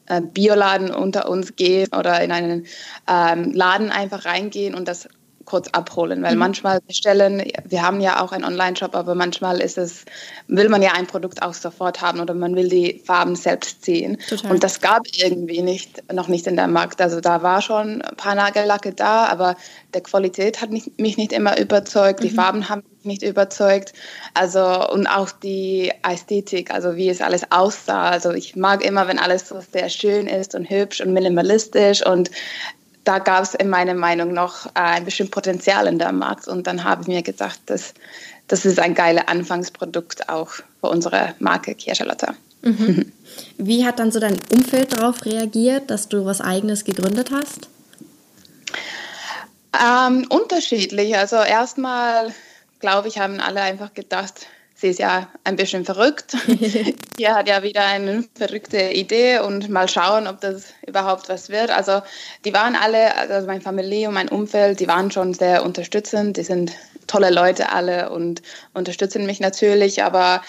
äh, 0.06 0.22
Bioladen 0.22 0.90
unter 0.90 1.28
uns 1.28 1.58
gehen 1.58 1.90
oder 1.94 2.22
in 2.22 2.32
einen 2.32 2.66
ähm, 3.10 3.52
Laden 3.52 3.92
einfach 3.92 4.24
reingehen 4.24 4.74
und 4.74 4.88
das 4.88 5.10
kurz 5.46 5.70
abholen, 5.70 6.24
weil 6.24 6.34
mhm. 6.34 6.40
manchmal 6.40 6.82
bestellen, 6.82 7.44
wir 7.64 7.84
haben 7.84 8.02
ja 8.02 8.22
auch 8.22 8.32
einen 8.32 8.44
Online-Shop, 8.44 8.96
aber 8.96 9.16
manchmal 9.16 9.62
ist 9.62 9.78
es, 9.78 10.06
will 10.48 10.70
man 10.70 10.82
ja 10.82 10.94
ein 10.94 11.08
Produkt 11.08 11.42
auch 11.44 11.54
sofort 11.54 12.02
haben 12.02 12.20
oder 12.20 12.34
man 12.34 12.56
will 12.56 12.68
die 12.68 13.02
Farben 13.06 13.36
selbst 13.36 13.84
ziehen. 13.84 14.18
Total. 14.28 14.52
Und 14.52 14.64
das 14.64 14.82
gab 14.82 15.04
irgendwie 15.14 15.62
nicht, 15.62 16.12
noch 16.12 16.28
nicht 16.28 16.48
in 16.48 16.56
der 16.56 16.68
Markt. 16.68 17.00
Also 17.02 17.22
da 17.22 17.44
war 17.44 17.62
schon 17.62 18.02
ein 18.02 18.16
paar 18.18 18.36
Nagellacke 18.36 18.94
da, 18.94 19.28
aber 19.28 19.56
der 19.94 20.02
Qualität 20.02 20.62
hat 20.62 20.72
mich, 20.72 20.92
mich 20.98 21.18
nicht 21.18 21.32
immer 21.32 21.60
überzeugt, 21.60 22.22
mhm. 22.22 22.28
die 22.28 22.34
Farben 22.34 22.70
haben 22.70 22.84
mich 23.04 23.06
nicht 23.06 23.24
überzeugt. 23.24 23.94
Also 24.34 24.90
und 24.90 25.06
auch 25.08 25.32
die 25.32 25.92
Ästhetik, 26.04 26.72
also 26.72 26.96
wie 26.96 27.10
es 27.10 27.22
alles 27.22 27.52
aussah. 27.52 28.10
Also 28.10 28.32
ich 28.32 28.56
mag 28.56 28.84
immer, 28.84 29.08
wenn 29.08 29.20
alles 29.20 29.48
so 29.48 29.60
sehr 29.60 29.90
schön 29.90 30.28
ist 30.28 30.56
und 30.56 30.70
hübsch 30.70 31.02
und 31.02 31.14
minimalistisch 31.14 32.06
und 32.06 32.32
da 33.06 33.20
gab 33.20 33.44
es 33.44 33.54
in 33.54 33.70
meiner 33.70 33.94
Meinung 33.94 34.34
noch 34.34 34.66
äh, 34.68 34.72
ein 34.80 35.06
bisschen 35.06 35.30
Potenzial 35.32 35.88
in 35.88 36.00
der 36.00 36.12
Markt. 36.12 36.48
Und 36.48 36.68
dann 36.68 36.84
habe 36.84 37.04
ich 37.04 37.08
mir 37.08 37.22
gedacht, 37.22 37.60
das, 37.68 37.94
das 38.48 38.66
ist 38.66 38.80
ein 38.80 38.96
geiles 38.96 39.28
Anfangsprodukt 39.28 40.28
auch 40.28 40.50
für 40.50 40.90
unsere 40.90 41.36
Marke 41.40 41.76
Kirschalotta. 41.76 42.34
Mhm. 42.64 43.12
Wie 43.58 43.86
hat 43.86 44.00
dann 44.00 44.12
so 44.12 44.20
dein 44.20 44.38
Umfeld 44.52 44.94
darauf 44.94 45.24
reagiert, 45.24 45.90
dass 45.90 46.10
du 46.10 46.26
was 46.26 46.42
Eigenes 46.42 46.84
gegründet 46.84 47.30
hast? 47.32 47.70
Ähm, 49.74 50.26
unterschiedlich. 50.30 51.16
Also 51.16 51.36
erstmal, 51.38 52.34
glaube 52.80 53.08
ich, 53.08 53.20
haben 53.20 53.40
alle 53.40 53.62
einfach 53.62 53.94
gedacht, 53.94 54.48
sie 54.86 54.92
ist 54.92 55.00
ja 55.00 55.28
ein 55.44 55.56
bisschen 55.56 55.84
verrückt. 55.84 56.38
Hier 57.18 57.34
hat 57.34 57.50
ja 57.50 57.64
wieder 57.64 57.84
eine 57.84 58.24
verrückte 58.36 58.92
Idee 58.92 59.40
und 59.40 59.68
mal 59.68 59.90
schauen, 59.90 60.28
ob 60.28 60.42
das 60.42 60.74
überhaupt 60.86 61.28
was 61.28 61.50
wird. 61.50 61.72
Also 61.72 62.04
die 62.46 62.54
waren 62.54 62.76
alle, 62.76 63.18
also 63.18 63.48
meine 63.48 63.62
Familie 63.62 64.10
und 64.10 64.14
mein 64.14 64.30
Umfeld, 64.30 64.80
die 64.80 64.88
waren 64.88 65.10
schon 65.10 65.34
sehr 65.34 65.66
unterstützend. 65.66 66.38
Die 66.38 66.44
sind 66.44 66.72
tolle 67.08 67.32
Leute 67.32 67.72
alle 67.72 68.12
und 68.12 68.44
unterstützen 68.76 69.26
mich 69.26 69.40
natürlich. 69.40 70.04
Aber 70.04 70.44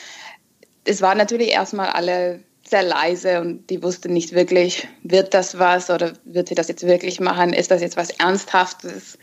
es 0.84 1.00
war 1.00 1.14
natürlich 1.14 1.48
erstmal 1.48 1.88
alle 1.88 2.40
sehr 2.68 2.82
leise 2.82 3.40
und 3.40 3.70
die 3.70 3.82
wussten 3.82 4.12
nicht 4.12 4.34
wirklich, 4.34 4.86
wird 5.02 5.32
das 5.32 5.58
was 5.58 5.88
oder 5.88 6.12
wird 6.24 6.48
sie 6.48 6.54
das 6.54 6.68
jetzt 6.68 6.86
wirklich 6.86 7.20
machen? 7.20 7.54
Ist 7.54 7.70
das 7.70 7.80
jetzt 7.80 7.96
was 7.96 8.10
Ernsthaftes? 8.10 9.16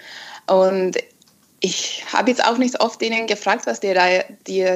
Und 0.47 0.97
ich 1.65 2.03
habe 2.11 2.29
jetzt 2.29 2.43
auch 2.45 2.57
nicht 2.57 2.81
oft 2.81 2.99
denen 2.99 3.25
gefragt, 3.25 3.67
was 3.67 3.79
die 3.79 3.93
da, 3.93 4.05
die, 4.47 4.67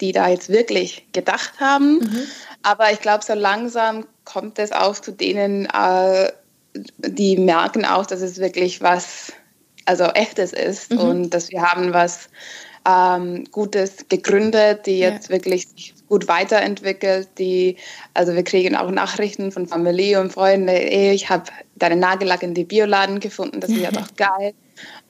die 0.00 0.12
da 0.12 0.28
jetzt 0.28 0.48
wirklich 0.48 1.06
gedacht 1.12 1.52
haben. 1.60 1.98
Mhm. 1.98 2.22
Aber 2.62 2.90
ich 2.90 3.00
glaube, 3.00 3.22
so 3.22 3.34
langsam 3.34 4.06
kommt 4.24 4.58
es 4.58 4.72
auch 4.72 4.94
zu 4.94 5.12
denen, 5.12 5.66
äh, 5.66 6.32
die 6.74 7.36
merken 7.36 7.84
auch, 7.84 8.06
dass 8.06 8.22
es 8.22 8.38
wirklich 8.38 8.80
was, 8.80 9.34
also 9.84 10.04
echtes 10.04 10.54
ist 10.54 10.90
mhm. 10.90 11.00
und 11.00 11.30
dass 11.34 11.50
wir 11.50 11.60
haben 11.60 11.92
was 11.92 12.30
ähm, 12.88 13.44
Gutes 13.50 14.08
gegründet, 14.08 14.86
die 14.86 14.98
jetzt 14.98 15.28
ja. 15.28 15.34
wirklich 15.34 15.68
sich 15.68 15.94
gut 16.08 16.28
weiterentwickelt. 16.28 17.28
Die, 17.36 17.76
also 18.14 18.34
wir 18.34 18.44
kriegen 18.44 18.74
auch 18.74 18.90
Nachrichten 18.90 19.52
von 19.52 19.66
Familie 19.66 20.22
und 20.22 20.32
Freunden, 20.32 20.68
ey, 20.68 21.12
ich 21.12 21.28
habe 21.28 21.44
deinen 21.74 22.00
Nagellack 22.00 22.42
in 22.42 22.54
die 22.54 22.64
Bioladen 22.64 23.20
gefunden, 23.20 23.60
das 23.60 23.68
ist 23.74 23.82
ja 23.82 23.90
doch 23.90 24.16
geil. 24.16 24.54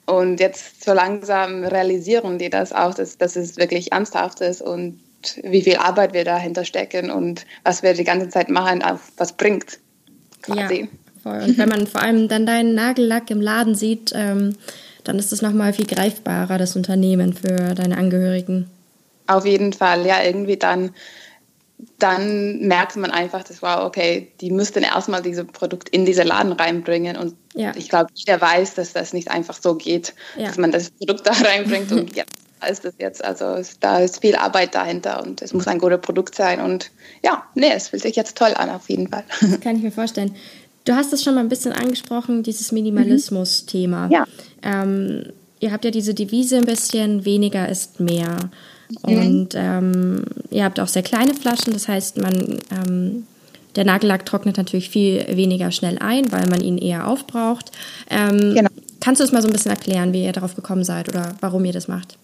Und 0.07 0.39
jetzt 0.39 0.85
so 0.85 0.93
langsam 0.93 1.65
realisieren 1.65 2.39
die 2.39 2.49
das 2.49 2.71
auch, 2.71 2.93
dass, 2.93 3.17
dass 3.17 3.35
es 3.35 3.57
wirklich 3.57 3.91
ernsthaft 3.91 4.39
ist 4.39 4.61
und 4.61 4.99
wie 5.43 5.61
viel 5.61 5.75
Arbeit 5.75 6.13
wir 6.13 6.23
dahinter 6.23 6.63
stecken 6.63 7.11
und 7.11 7.45
was 7.63 7.83
wir 7.83 7.93
die 7.93 8.05
ganze 8.05 8.29
Zeit 8.29 8.49
machen, 8.49 8.81
auch 8.81 8.99
was 9.17 9.33
bringt. 9.33 9.79
Quasi. 10.41 10.81
Ja, 10.81 10.87
voll. 11.21 11.41
Und 11.43 11.57
wenn 11.57 11.67
man 11.67 11.87
vor 11.87 12.01
allem 12.01 12.29
dann 12.29 12.45
deinen 12.45 12.73
Nagellack 12.73 13.29
im 13.29 13.41
Laden 13.41 13.75
sieht, 13.75 14.13
ähm, 14.15 14.55
dann 15.03 15.19
ist 15.19 15.33
es 15.33 15.41
nochmal 15.41 15.73
viel 15.73 15.85
greifbarer, 15.85 16.57
das 16.57 16.77
Unternehmen 16.77 17.33
für 17.33 17.75
deine 17.75 17.97
Angehörigen. 17.97 18.69
Auf 19.27 19.45
jeden 19.45 19.73
Fall, 19.73 20.05
ja, 20.05 20.23
irgendwie 20.23 20.57
dann, 20.57 20.91
dann 21.99 22.59
merkt 22.67 22.95
man 22.95 23.11
einfach, 23.11 23.43
dass 23.43 23.61
wow, 23.61 23.85
okay, 23.85 24.31
die 24.41 24.51
müssten 24.51 24.83
erstmal 24.83 25.21
dieses 25.21 25.45
Produkt 25.45 25.89
in 25.89 26.05
diese 26.05 26.23
Laden 26.23 26.51
reinbringen 26.51 27.17
und 27.17 27.35
ja. 27.53 27.71
ich 27.75 27.89
glaube, 27.89 28.09
jeder 28.13 28.41
weiß, 28.41 28.75
dass 28.75 28.93
das 28.93 29.13
nicht 29.13 29.29
einfach 29.29 29.55
so 29.59 29.75
geht, 29.75 30.13
ja. 30.37 30.47
dass 30.47 30.57
man 30.57 30.71
das 30.71 30.89
Produkt 30.89 31.27
da 31.27 31.31
reinbringt 31.47 31.91
und 31.91 32.15
ja, 32.15 32.23
ist 32.67 32.83
das 32.83 32.95
jetzt. 32.97 33.23
Also 33.23 33.61
da 33.79 33.99
ist 33.99 34.21
viel 34.21 34.35
Arbeit 34.35 34.73
dahinter 34.73 35.23
und 35.23 35.41
es 35.41 35.53
muss 35.53 35.67
ein 35.67 35.77
gutes 35.77 36.01
Produkt 36.01 36.35
sein 36.35 36.61
und 36.61 36.91
ja, 37.23 37.43
nee, 37.53 37.71
es 37.73 37.89
fühlt 37.89 38.01
sich 38.01 38.15
jetzt 38.15 38.37
toll 38.37 38.53
an 38.55 38.69
auf 38.69 38.89
jeden 38.89 39.09
Fall. 39.09 39.23
Kann 39.61 39.75
ich 39.75 39.83
mir 39.83 39.91
vorstellen. 39.91 40.35
Du 40.85 40.95
hast 40.95 41.13
es 41.13 41.23
schon 41.23 41.35
mal 41.35 41.41
ein 41.41 41.49
bisschen 41.49 41.73
angesprochen, 41.73 42.43
dieses 42.43 42.71
Minimalismus-Thema. 42.71 44.09
Ja. 44.09 44.25
Ähm, 44.63 45.33
ihr 45.59 45.71
habt 45.71 45.83
ja 45.83 45.91
diese 45.91 46.13
Devise 46.13 46.57
ein 46.57 46.65
bisschen, 46.65 47.25
weniger 47.25 47.67
ist 47.67 47.99
mehr. 47.99 48.37
Mhm. 49.05 49.17
Und 49.17 49.49
ähm, 49.55 50.23
ihr 50.49 50.63
habt 50.63 50.79
auch 50.79 50.87
sehr 50.87 51.03
kleine 51.03 51.33
Flaschen, 51.33 51.73
das 51.73 51.87
heißt, 51.87 52.17
man, 52.17 52.59
ähm, 52.71 53.27
der 53.75 53.85
Nagellack 53.85 54.25
trocknet 54.25 54.57
natürlich 54.57 54.89
viel 54.89 55.25
weniger 55.35 55.71
schnell 55.71 55.97
ein, 55.99 56.31
weil 56.31 56.47
man 56.47 56.61
ihn 56.61 56.77
eher 56.77 57.07
aufbraucht. 57.07 57.71
Ähm, 58.09 58.55
genau. 58.55 58.69
Kannst 58.99 59.21
du 59.21 59.23
es 59.23 59.31
mal 59.31 59.41
so 59.41 59.47
ein 59.47 59.53
bisschen 59.53 59.71
erklären, 59.71 60.13
wie 60.13 60.23
ihr 60.23 60.33
darauf 60.33 60.55
gekommen 60.55 60.83
seid 60.83 61.09
oder 61.09 61.35
warum 61.39 61.63
ihr 61.65 61.73
das 61.73 61.87
macht? 61.87 62.17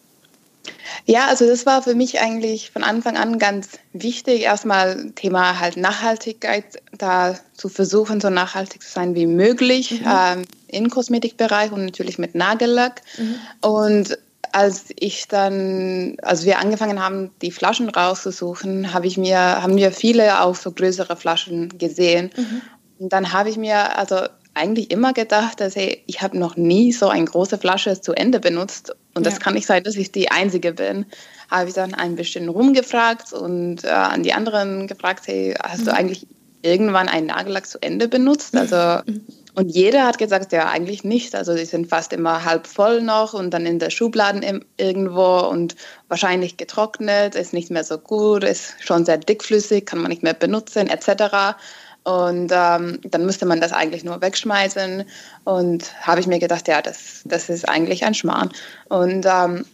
Ja, 1.06 1.28
also 1.28 1.46
das 1.46 1.66
war 1.66 1.82
für 1.82 1.96
mich 1.96 2.20
eigentlich 2.20 2.72
von 2.72 2.84
Anfang 2.84 3.18
an 3.18 3.38
ganz 3.38 3.70
wichtig. 3.92 4.42
Erstmal 4.42 5.12
Thema 5.12 5.60
halt 5.60 5.78
Nachhaltigkeit, 5.78 6.66
da 6.98 7.38
zu 7.54 7.70
versuchen, 7.70 8.22
so 8.22 8.30
nachhaltig 8.30 8.82
zu 8.82 8.90
sein 8.90 9.16
wie 9.16 9.26
möglich 9.26 9.92
mhm. 9.92 10.08
ähm, 10.08 10.42
im 10.68 10.90
Kosmetikbereich 10.90 11.72
und 11.72 11.86
natürlich 11.86 12.18
mit 12.18 12.36
Nagellack. 12.36 13.02
Mhm. 13.18 13.36
Und 13.62 14.18
als 14.54 14.86
ich 14.96 15.28
dann, 15.28 16.16
als 16.22 16.46
wir 16.46 16.60
angefangen 16.60 17.04
haben, 17.04 17.32
die 17.42 17.52
Flaschen 17.52 17.90
rauszusuchen, 17.90 18.94
habe 18.94 19.08
ich 19.08 19.18
mir, 19.18 19.38
haben 19.38 19.76
wir 19.76 19.92
viele 19.92 20.42
auch 20.42 20.56
so 20.56 20.72
größere 20.72 21.16
Flaschen 21.16 21.78
gesehen. 21.78 22.32
Mhm. 22.36 22.62
Und 23.00 23.14
dann 23.14 23.34
habe 23.34 23.50
ich 23.50 23.58
mir 23.58 23.98
also 23.98 24.18
eigentlich 24.54 24.92
immer 24.92 25.14
gedacht, 25.14 25.60
dass 25.60 25.76
hey, 25.76 26.04
ich 26.06 26.22
habe 26.22 26.38
noch 26.38 26.56
nie 26.56 26.92
so 26.92 27.10
eine 27.10 27.26
große 27.26 27.58
Flasche 27.58 28.00
zu 28.00 28.14
Ende 28.14 28.40
benutzt 28.40 28.96
und 29.16 29.26
ja. 29.26 29.32
das 29.32 29.40
kann 29.40 29.56
nicht 29.56 29.66
sein, 29.66 29.84
dass 29.84 29.96
ich 29.96 30.12
die 30.12 30.30
Einzige 30.30 30.74
bin. 30.74 31.06
Habe 31.50 31.70
ich 31.70 31.76
dann 31.76 31.96
ein 31.96 32.16
bisschen 32.16 32.50
rumgefragt 32.50 33.34
und 33.34 33.84
äh, 33.84 33.88
an 33.88 34.22
die 34.24 34.34
anderen 34.34 34.88
gefragt, 34.88 35.24
hey, 35.26 35.56
hast 35.62 35.82
mhm. 35.82 35.86
du 35.86 35.94
eigentlich 35.96 36.28
irgendwann 36.62 37.10
einen 37.10 37.28
Nagellack 37.28 37.66
zu 37.66 37.82
Ende 37.82 38.08
benutzt? 38.08 38.56
Also 38.56 39.02
mhm. 39.06 39.26
Und 39.56 39.70
jeder 39.70 40.06
hat 40.06 40.18
gesagt, 40.18 40.52
ja, 40.52 40.70
eigentlich 40.70 41.04
nicht. 41.04 41.36
Also 41.36 41.56
die 41.56 41.66
sind 41.66 41.88
fast 41.88 42.12
immer 42.12 42.44
halb 42.44 42.66
voll 42.66 43.02
noch 43.02 43.34
und 43.34 43.52
dann 43.52 43.68
in 43.68 43.78
der 43.78 43.92
Schubladen 43.92 44.66
irgendwo 44.78 45.40
und 45.48 45.76
wahrscheinlich 46.08 46.58
getrocknet, 46.58 47.36
ist 47.36 47.54
nicht 47.54 47.70
mehr 47.70 47.84
so 47.84 48.00
gut, 48.00 48.44
ist 48.44 48.76
schon 48.80 49.06
sehr 49.06 49.18
dickflüssig, 49.18 49.86
kann 49.86 50.00
man 50.00 50.10
nicht 50.10 50.24
mehr 50.24 50.34
benutzen, 50.34 50.88
etc. 50.88 51.56
Und 52.04 52.52
ähm, 52.52 53.00
dann 53.04 53.26
müsste 53.26 53.46
man 53.46 53.62
das 53.62 53.74
eigentlich 53.74 54.04
nur 54.04 54.22
wegschmeißen. 54.22 55.04
Und 55.44 56.02
habe 56.02 56.20
ich 56.20 56.28
mir 56.28 56.40
gedacht, 56.40 56.68
ja, 56.68 56.82
das, 56.82 57.22
das 57.26 57.50
ist 57.50 57.70
eigentlich 57.70 58.06
ein 58.06 58.16
Schmarrn. 58.16 58.50
Und 58.90 59.26
ähm, 59.28 59.66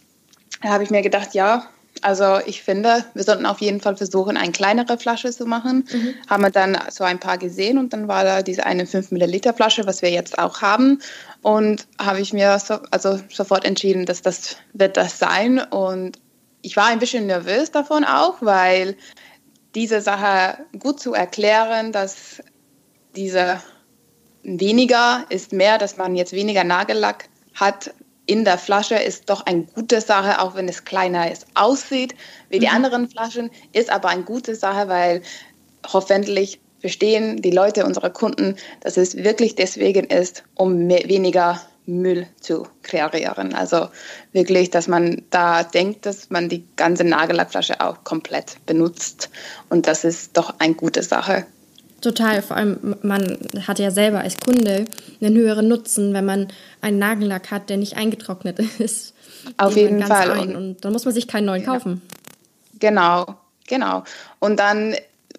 da 0.62 0.68
habe 0.68 0.84
ich 0.84 0.90
mir 0.90 1.02
gedacht, 1.02 1.32
ja, 1.32 1.64
also 2.02 2.38
ich 2.46 2.62
finde, 2.62 3.04
wir 3.14 3.24
sollten 3.24 3.46
auf 3.46 3.60
jeden 3.60 3.80
Fall 3.80 3.96
versuchen, 3.96 4.36
eine 4.36 4.52
kleinere 4.52 4.98
Flasche 4.98 5.30
zu 5.30 5.46
machen. 5.46 5.86
Mhm. 5.92 6.14
Haben 6.28 6.42
wir 6.42 6.50
dann 6.50 6.78
so 6.90 7.04
ein 7.04 7.18
paar 7.18 7.38
gesehen 7.38 7.78
und 7.78 7.92
dann 7.92 8.08
war 8.08 8.24
da 8.24 8.42
diese 8.42 8.66
eine 8.66 8.86
5 8.86 9.10
Milliliter 9.10 9.54
Flasche, 9.54 9.86
was 9.86 10.02
wir 10.02 10.10
jetzt 10.10 10.38
auch 10.38 10.62
haben. 10.62 11.00
Und 11.42 11.86
habe 12.00 12.20
ich 12.20 12.32
mir 12.32 12.58
so, 12.58 12.78
also 12.90 13.20
sofort 13.30 13.64
entschieden, 13.64 14.06
dass 14.06 14.22
das 14.22 14.56
wird 14.72 14.96
das 14.96 15.18
sein. 15.18 15.60
Und 15.60 16.18
ich 16.62 16.76
war 16.76 16.86
ein 16.86 16.98
bisschen 16.98 17.26
nervös 17.26 17.70
davon 17.70 18.04
auch, 18.04 18.36
weil 18.40 18.96
diese 19.74 20.00
Sache 20.00 20.58
gut 20.78 21.00
zu 21.00 21.14
erklären, 21.14 21.92
dass 21.92 22.42
diese 23.16 23.60
weniger 24.42 25.24
ist 25.28 25.52
mehr, 25.52 25.78
dass 25.78 25.96
man 25.96 26.16
jetzt 26.16 26.32
weniger 26.32 26.64
Nagellack 26.64 27.28
hat 27.54 27.92
in 28.30 28.44
der 28.44 28.58
Flasche, 28.58 28.94
ist 28.94 29.28
doch 29.28 29.44
eine 29.44 29.64
gute 29.64 30.00
Sache, 30.00 30.40
auch 30.40 30.54
wenn 30.54 30.68
es 30.68 30.84
kleiner 30.84 31.32
ist, 31.32 31.46
aussieht 31.54 32.14
wie 32.48 32.60
die 32.60 32.68
mhm. 32.68 32.76
anderen 32.76 33.08
Flaschen, 33.08 33.50
ist 33.72 33.90
aber 33.90 34.08
eine 34.08 34.22
gute 34.22 34.54
Sache, 34.54 34.88
weil 34.88 35.22
hoffentlich 35.92 36.60
verstehen 36.78 37.42
die 37.42 37.50
Leute, 37.50 37.84
unsere 37.84 38.12
Kunden, 38.12 38.54
dass 38.82 38.96
es 38.96 39.16
wirklich 39.16 39.56
deswegen 39.56 40.04
ist, 40.04 40.44
um 40.54 40.86
mehr, 40.86 41.08
weniger 41.08 41.60
Müll 41.86 42.28
zu 42.40 42.68
kreieren. 42.82 43.52
Also 43.52 43.88
wirklich, 44.32 44.70
dass 44.70 44.86
man 44.86 45.22
da 45.30 45.64
denkt, 45.64 46.06
dass 46.06 46.30
man 46.30 46.48
die 46.48 46.64
ganze 46.76 47.02
Nagellackflasche 47.02 47.80
auch 47.80 48.04
komplett 48.04 48.64
benutzt. 48.64 49.28
Und 49.70 49.88
das 49.88 50.04
ist 50.04 50.36
doch 50.36 50.54
eine 50.60 50.74
gute 50.74 51.02
Sache. 51.02 51.46
Total, 52.00 52.42
vor 52.42 52.56
allem 52.56 52.96
man 53.02 53.38
hat 53.66 53.78
ja 53.78 53.90
selber 53.90 54.20
als 54.20 54.38
Kunde 54.38 54.86
einen 55.20 55.36
höheren 55.36 55.68
Nutzen, 55.68 56.14
wenn 56.14 56.24
man 56.24 56.48
einen 56.80 56.98
Nagellack 56.98 57.50
hat, 57.50 57.68
der 57.68 57.76
nicht 57.76 57.96
eingetrocknet 57.96 58.58
ist. 58.78 59.14
Auf 59.56 59.76
jeden 59.76 60.02
Fall. 60.02 60.30
Ein. 60.32 60.56
Und 60.56 60.84
dann 60.84 60.92
muss 60.92 61.04
man 61.04 61.14
sich 61.14 61.28
keinen 61.28 61.46
neuen 61.46 61.64
kaufen. 61.64 62.02
Genau, 62.78 63.36
genau. 63.66 64.04
Und 64.38 64.58
dann 64.58 64.94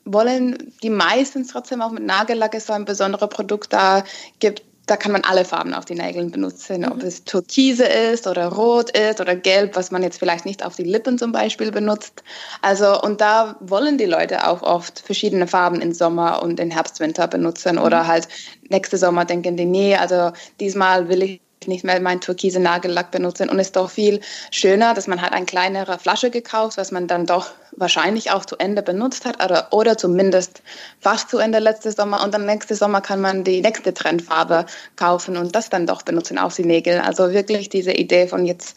wollen 0.06 0.74
die 0.82 0.90
meisten 0.90 1.48
trotzdem 1.48 1.82
auch 1.82 1.92
mit 1.92 2.04
Nagellack 2.04 2.60
so 2.60 2.74
ein 2.74 2.86
besonderes 2.86 3.30
Produkt 3.30 3.74
da 3.74 4.04
gibt, 4.40 4.64
da 4.88 4.98
kann 4.98 5.12
man 5.12 5.24
alle 5.24 5.46
Farben 5.46 5.74
auf 5.74 5.86
die 5.86 5.96
Nägeln 5.96 6.32
benutzen, 6.32 6.82
mhm. 6.82 6.92
ob 6.92 7.04
es 7.04 7.24
Türkise 7.24 7.86
ist 7.86 8.28
oder 8.28 8.48
Rot 8.48 8.90
ist 8.92 9.22
oder 9.22 9.36
Gelb, 9.36 9.76
was 9.76 9.92
man 9.92 10.04
jetzt 10.04 10.20
vielleicht 10.20 10.46
nicht 10.46 10.66
auf 10.66 10.76
die 10.76 10.84
Lippen 10.84 11.18
zum 11.18 11.32
Beispiel 11.32 11.72
benutzt. 11.72 12.24
Also 12.62 13.02
und 13.02 13.22
da 13.22 13.56
wollen 13.60 13.98
die 13.98 14.06
Leute 14.06 14.48
auch 14.48 14.62
oft 14.64 15.00
verschiedene 15.00 15.48
Farben 15.48 15.82
im 15.82 15.94
Sommer 15.94 16.42
und 16.42 16.60
im 16.60 16.72
Herbst, 16.72 17.00
Winter 17.00 17.28
benutzen 17.28 17.76
mhm. 17.76 17.84
oder 17.84 18.08
halt 18.08 18.28
nächste 18.70 18.98
Sommer 18.98 19.26
denken 19.26 19.56
die, 19.58 19.66
nee, 19.66 19.96
also 19.96 20.32
diesmal 20.60 21.10
will 21.10 21.24
ich 21.24 21.42
nicht 21.68 21.84
mehr 21.84 22.00
meinen 22.00 22.22
türkise 22.22 22.60
Nagellack 22.60 23.12
benutzen 23.12 23.50
und 23.50 23.60
es 23.60 23.68
ist 23.68 23.76
doch 23.76 23.90
viel 23.90 24.22
schöner, 24.52 24.94
dass 24.94 25.08
man 25.08 25.22
halt 25.22 25.34
eine 25.34 25.46
kleinere 25.46 26.00
Flasche 26.00 26.30
gekauft, 26.30 26.78
was 26.78 26.92
man 26.92 27.08
dann 27.08 27.26
doch 27.26 27.52
wahrscheinlich 27.76 28.32
auch 28.32 28.46
zu 28.46 28.58
Ende 28.58 28.82
benutzt 28.82 29.26
hat 29.26 29.44
oder, 29.44 29.68
oder 29.72 29.98
zumindest 29.98 30.62
fast 31.00 31.30
zu 31.30 31.38
Ende 31.38 31.60
letztes 31.60 31.96
Sommer 31.96 32.24
und 32.24 32.34
dann 32.34 32.46
nächste 32.46 32.76
Sommer 32.76 33.02
kann 33.02 33.22
man 33.22 33.44
die 33.44 33.62
nächste 33.62 33.94
Trendfarbe 33.94 34.66
kaufen 34.96 35.38
und 35.38 35.56
das 35.56 35.70
dann 35.70 35.88
doch 35.88 36.02
benutzen 36.02 36.38
auf 36.38 36.56
die 36.56 36.66
Nägel. 36.66 37.00
Also 37.00 37.32
wirklich 37.32 37.70
diese 37.70 37.92
Idee 37.92 38.28
von 38.28 38.46
jetzt 38.46 38.76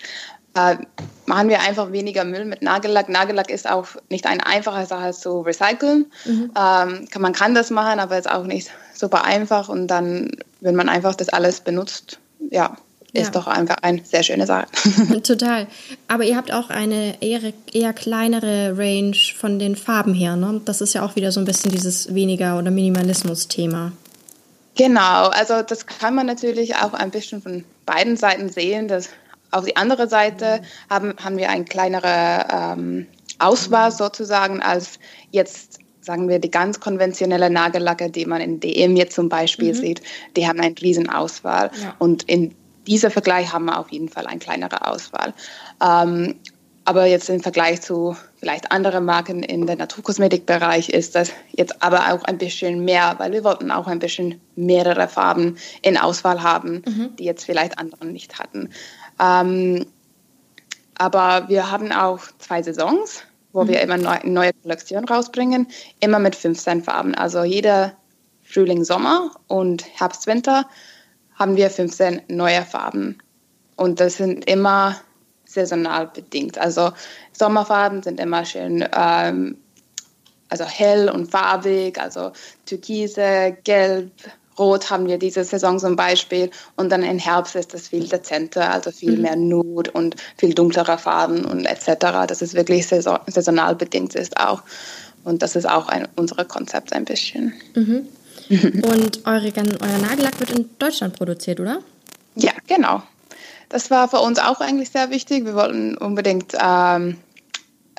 äh, 0.55 0.77
machen 1.27 1.49
wir 1.49 1.61
einfach 1.61 1.91
weniger 1.91 2.25
Müll 2.25 2.45
mit 2.45 2.63
Nagellack. 2.63 3.09
Nagellack 3.09 3.51
ist 3.51 3.69
auch 3.69 3.89
nicht 4.09 4.27
eine 4.27 4.47
einfache 4.47 4.87
Sache 4.87 5.13
zu 5.13 5.41
recyceln. 5.41 6.07
Mhm. 6.25 6.53
Ähm, 6.57 7.09
man 7.19 7.33
kann 7.33 7.55
das 7.55 7.71
machen, 7.71 7.99
aber 7.99 8.19
ist 8.19 8.31
auch 8.31 8.45
nicht 8.45 8.71
super 8.95 9.25
einfach 9.25 9.69
und 9.69 9.89
dann, 9.89 10.31
wenn 10.61 10.77
man 10.77 10.89
einfach 10.89 11.15
das 11.15 11.29
alles 11.29 11.61
benutzt, 11.61 12.21
ja, 12.51 12.77
ist 13.13 13.27
ja. 13.27 13.31
doch 13.31 13.47
einfach 13.47 13.77
eine 13.83 14.05
sehr 14.05 14.23
schöne 14.23 14.47
Sache. 14.47 14.67
Total. 15.23 15.67
Aber 16.09 16.25
ihr 16.25 16.37
habt 16.37 16.53
auch 16.53 16.69
eine 16.69 17.23
eher, 17.23 17.41
eher 17.73 17.93
kleinere 17.93 18.77
Range 18.77 19.17
von 19.37 19.59
den 19.59 19.77
Farben 19.77 20.15
her, 20.15 20.37
ne? 20.37 20.61
Das 20.65 20.81
ist 20.81 20.95
ja 20.95 21.05
auch 21.05 21.15
wieder 21.15 21.31
so 21.31 21.41
ein 21.41 21.45
bisschen 21.45 21.71
dieses 21.71 22.13
weniger 22.13 22.59
oder 22.59 22.71
Minimalismus-Thema. 22.73 23.93
Genau, 24.77 25.29
also 25.29 25.63
das 25.63 25.87
kann 25.87 26.17
man 26.17 26.27
natürlich 26.27 26.75
auch 26.75 26.95
ein 26.95 27.13
bisschen 27.13 27.41
von 27.41 27.65
beiden 27.87 28.17
Seiten 28.17 28.49
sehen. 28.49 28.89
Dass 28.89 29.11
auf 29.53 29.65
die 29.65 29.77
andere 29.77 30.09
Seite 30.09 30.63
haben, 30.91 31.15
haben 31.23 31.37
wir 31.37 31.51
eine 31.51 31.65
kleinere 31.65 32.47
ähm, 32.51 33.07
Auswahl 33.39 33.93
sozusagen 33.93 34.61
als 34.61 34.99
jetzt 35.31 35.79
sagen 36.05 36.29
wir, 36.29 36.39
die 36.39 36.51
ganz 36.51 36.81
konventionelle 36.81 37.51
Nagellacke, 37.51 38.11
die 38.11 38.27
man 38.27 38.41
in 38.41 38.61
DM 38.61 38.97
jetzt 38.97 39.15
zum 39.15 39.29
Beispiel 39.29 39.73
mhm. 39.73 39.79
sieht, 39.79 40.03
die 40.37 40.47
haben 40.47 40.61
eine 40.61 40.75
riesen 40.81 41.09
Auswahl. 41.09 41.71
Ja. 41.83 41.95
Und 41.99 42.25
in 42.25 42.55
dieser 42.87 43.11
Vergleich 43.11 43.53
haben 43.53 43.65
wir 43.65 43.79
auf 43.79 43.91
jeden 43.91 44.11
Fall 44.11 44.27
eine 44.27 44.39
kleinere 44.39 44.87
Auswahl. 44.87 45.33
Ähm, 45.83 46.35
aber 46.85 47.07
jetzt 47.07 47.31
im 47.31 47.41
Vergleich 47.41 47.81
zu 47.81 48.15
vielleicht 48.37 48.71
anderen 48.71 49.07
Marken 49.07 49.43
in 49.43 49.67
der 49.67 49.77
Naturkosmetikbereich 49.77 50.91
ist 50.91 51.15
das 51.15 51.33
jetzt 51.53 51.83
aber 51.83 52.13
auch 52.13 52.25
ein 52.25 52.37
bisschen 52.37 52.85
mehr, 52.85 53.15
weil 53.17 53.33
wir 53.33 53.43
wollten 53.43 53.71
auch 53.71 53.87
ein 53.87 54.01
bisschen 54.01 54.39
mehrere 54.55 55.09
Farben 55.09 55.57
in 55.81 55.97
Auswahl 55.97 56.43
haben, 56.43 56.83
mhm. 56.87 57.17
die 57.19 57.25
jetzt 57.25 57.47
vielleicht 57.47 57.79
andere 57.79 58.05
nicht 58.05 58.39
hatten. 58.39 58.69
Ähm, 59.19 59.87
aber 60.97 61.49
wir 61.49 61.71
haben 61.71 61.91
auch 61.91 62.21
zwei 62.39 62.63
Saisons, 62.63 63.25
wo 63.55 63.65
mhm. 63.65 63.69
wir 63.69 63.81
immer 63.81 63.97
neu, 63.97 64.19
neue 64.25 64.53
Kollektionen 64.63 65.09
rausbringen, 65.09 65.67
immer 66.01 66.19
mit 66.19 66.37
15 66.37 66.83
Farben. 66.83 67.15
Also 67.15 67.45
jeder 67.45 67.95
Frühling, 68.43 68.85
Sommer 68.85 69.31
und 69.49 69.87
Herbst, 69.99 70.27
Winter 70.27 70.69
haben 71.35 71.57
wir 71.57 71.71
15 71.71 72.23
neue 72.29 72.63
Farben. 72.63 73.19
Und 73.77 74.01
das 74.01 74.19
sind 74.19 74.45
immer 74.45 74.97
saisonal 75.47 76.09
bedingt. 76.09 76.59
Also 76.59 76.93
Sommerfarben 77.33 78.03
sind 78.03 78.21
immer 78.21 78.45
schön 78.45 78.87
ähm, 78.95 79.57
also 80.55 80.65
hell 80.65 81.11
und 81.11 81.31
farbig, 81.31 81.99
also 81.99 82.33
Türkise, 82.67 83.57
Gelb, 83.65 84.13
Rot 84.59 84.91
haben 84.91 85.07
wir 85.07 85.19
diese 85.19 85.45
Saison 85.45 85.79
zum 85.79 85.97
Beispiel 85.97 86.51
und 86.77 86.91
dann 86.91 87.03
im 87.03 87.19
Herbst 87.19 87.57
ist 87.57 87.75
es 87.75 87.89
viel 87.89 88.09
dezenter, 88.09 88.71
also 88.71 88.91
viel 88.91 89.17
mhm. 89.17 89.23
mehr 89.23 89.37
Nude 89.37 89.91
und 89.91 90.17
viel 90.37 90.55
dunklere 90.55 90.99
Farben 90.99 91.45
und 91.45 91.67
etc. 91.67 92.27
Das 92.27 92.43
ist 92.43 92.55
wirklich 92.55 92.87
saison 92.87 93.19
saisonal 93.27 93.75
bedingt 93.75 94.15
ist 94.15 94.37
auch 94.39 94.63
und 95.25 95.43
das 95.43 95.57
ist 95.57 95.69
auch 95.69 95.89
ein, 95.89 96.07
unser 96.17 96.45
Konzept 96.45 96.93
ein 96.93 97.05
bisschen. 97.05 97.55
Mhm. 97.75 98.09
und 98.51 99.27
eure, 99.27 99.53
euer 99.81 99.99
Nagellack 99.99 100.39
wird 100.39 100.51
in 100.51 100.69
Deutschland 100.79 101.17
produziert, 101.17 101.61
oder? 101.61 101.79
Ja, 102.35 102.53
genau. 102.67 103.03
Das 103.71 103.91
war 103.91 104.09
für 104.09 104.19
uns 104.19 104.39
auch 104.39 104.61
eigentlich 104.61 104.91
sehr 104.91 105.11
wichtig. 105.11 105.47
Wir 105.47 105.55
wollten 105.55 105.97
unbedingt 105.97 106.53
ähm, 106.61 107.17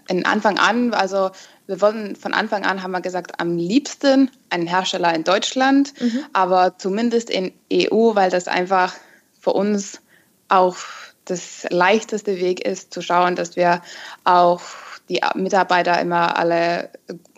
in 0.07 0.25
Anfang 0.25 0.59
an, 0.59 0.93
also 0.93 1.31
wir 1.67 1.81
wollten 1.81 2.15
von 2.15 2.33
Anfang 2.33 2.63
an, 2.65 2.83
haben 2.83 2.91
wir 2.91 3.01
gesagt, 3.01 3.39
am 3.39 3.57
liebsten 3.57 4.29
einen 4.49 4.67
Hersteller 4.67 5.13
in 5.13 5.23
Deutschland, 5.23 5.93
mhm. 5.99 6.19
aber 6.33 6.77
zumindest 6.77 7.29
in 7.29 7.51
EU, 7.71 8.15
weil 8.15 8.29
das 8.29 8.47
einfach 8.47 8.93
für 9.39 9.53
uns 9.53 9.99
auch 10.47 10.77
das 11.25 11.65
leichteste 11.69 12.39
Weg 12.39 12.65
ist, 12.65 12.93
zu 12.93 13.01
schauen, 13.01 13.35
dass 13.35 13.55
wir 13.55 13.81
auch 14.23 14.61
die 15.09 15.21
Mitarbeiter 15.35 15.99
immer 15.99 16.37
alle 16.37 16.89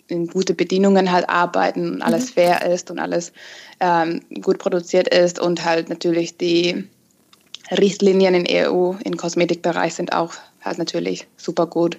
in 0.08 0.26
gute 0.26 0.54
Bedingungen 0.54 1.12
halt 1.12 1.28
arbeiten 1.28 1.92
und 1.94 2.02
alles 2.02 2.30
mhm. 2.30 2.34
fair 2.34 2.66
ist 2.66 2.90
und 2.90 2.98
alles 2.98 3.32
ähm, 3.80 4.20
gut 4.42 4.58
produziert 4.58 5.08
ist 5.08 5.38
und 5.38 5.64
halt 5.64 5.88
natürlich 5.88 6.36
die 6.36 6.88
Richtlinien 7.70 8.34
in 8.34 8.46
EU 8.48 8.94
im 9.04 9.16
Kosmetikbereich 9.16 9.94
sind 9.94 10.14
auch 10.14 10.32
halt 10.62 10.78
natürlich 10.78 11.26
super 11.36 11.66
gut. 11.66 11.98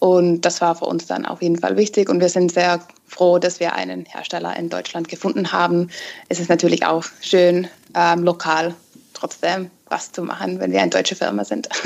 Und 0.00 0.40
das 0.42 0.60
war 0.62 0.74
für 0.74 0.86
uns 0.86 1.06
dann 1.06 1.26
auf 1.26 1.42
jeden 1.42 1.58
Fall 1.58 1.76
wichtig. 1.76 2.08
Und 2.08 2.20
wir 2.20 2.30
sind 2.30 2.50
sehr 2.50 2.80
froh, 3.06 3.38
dass 3.38 3.60
wir 3.60 3.74
einen 3.74 4.06
Hersteller 4.06 4.56
in 4.56 4.70
Deutschland 4.70 5.08
gefunden 5.08 5.52
haben. 5.52 5.90
Es 6.28 6.40
ist 6.40 6.48
natürlich 6.48 6.86
auch 6.86 7.04
schön, 7.20 7.68
ähm, 7.94 8.24
lokal 8.24 8.74
trotzdem 9.12 9.70
was 9.90 10.12
zu 10.12 10.22
machen, 10.22 10.60
wenn 10.60 10.72
wir 10.72 10.80
eine 10.80 10.90
deutsche 10.90 11.16
Firma 11.16 11.44
sind. 11.44 11.68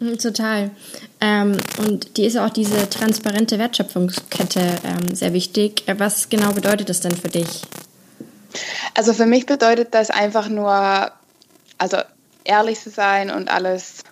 Mhm, 0.00 0.18
total. 0.18 0.70
Ähm, 1.20 1.56
und 1.78 2.16
die 2.16 2.26
ist 2.26 2.36
auch 2.36 2.50
diese 2.50 2.90
transparente 2.90 3.58
Wertschöpfungskette 3.58 4.60
ähm, 4.84 5.14
sehr 5.14 5.32
wichtig. 5.32 5.84
Was 5.96 6.28
genau 6.28 6.52
bedeutet 6.52 6.88
das 6.88 7.00
denn 7.00 7.16
für 7.16 7.28
dich? 7.28 7.62
Also 8.94 9.12
für 9.14 9.26
mich 9.26 9.46
bedeutet 9.46 9.94
das 9.94 10.10
einfach 10.10 10.48
nur, 10.48 11.12
also 11.78 11.98
ehrlich 12.42 12.80
zu 12.80 12.90
sein 12.90 13.30
und 13.30 13.48
alles 13.48 14.02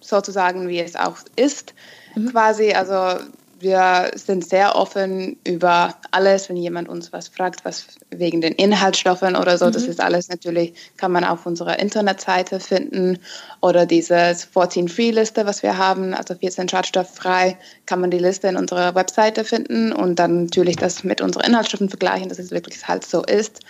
so 0.00 0.20
zu 0.20 0.32
sagen, 0.32 0.68
wie 0.68 0.80
es 0.80 0.96
auch 0.96 1.16
ist 1.34 1.72
mhm. 2.18 2.30
quasi. 2.30 2.72
Also 2.72 3.22
wir 3.60 4.12
sind 4.14 4.48
sehr 4.48 4.76
offen 4.76 5.36
über 5.44 5.96
alles, 6.12 6.48
wenn 6.48 6.56
jemand 6.56 6.88
uns 6.88 7.12
was 7.12 7.28
fragt, 7.28 7.64
was 7.64 7.86
wegen 8.10 8.40
den 8.40 8.52
Inhaltsstoffen 8.52 9.34
oder 9.36 9.58
so. 9.58 9.66
Mhm. 9.66 9.72
Das 9.72 9.82
ist 9.84 10.00
alles 10.00 10.28
natürlich, 10.28 10.74
kann 10.96 11.12
man 11.12 11.24
auf 11.24 11.44
unserer 11.44 11.78
Internetseite 11.78 12.60
finden 12.60 13.18
oder 13.60 13.86
diese 13.86 14.34
14 14.34 14.88
Free 14.88 15.10
Liste, 15.10 15.44
was 15.46 15.62
wir 15.62 15.76
haben, 15.76 16.14
also 16.14 16.34
14 16.34 16.68
schadstofffrei, 16.68 17.58
kann 17.86 18.00
man 18.00 18.10
die 18.10 18.18
Liste 18.18 18.48
in 18.48 18.56
unserer 18.56 18.94
Webseite 18.94 19.44
finden 19.44 19.92
und 19.92 20.18
dann 20.18 20.44
natürlich 20.44 20.76
das 20.76 21.02
mit 21.02 21.20
unseren 21.20 21.44
Inhaltsstoffen 21.44 21.88
vergleichen, 21.88 22.28
dass 22.28 22.38
es 22.38 22.50
wirklich 22.50 22.86
halt 22.86 23.04
so 23.04 23.24
ist. 23.24 23.60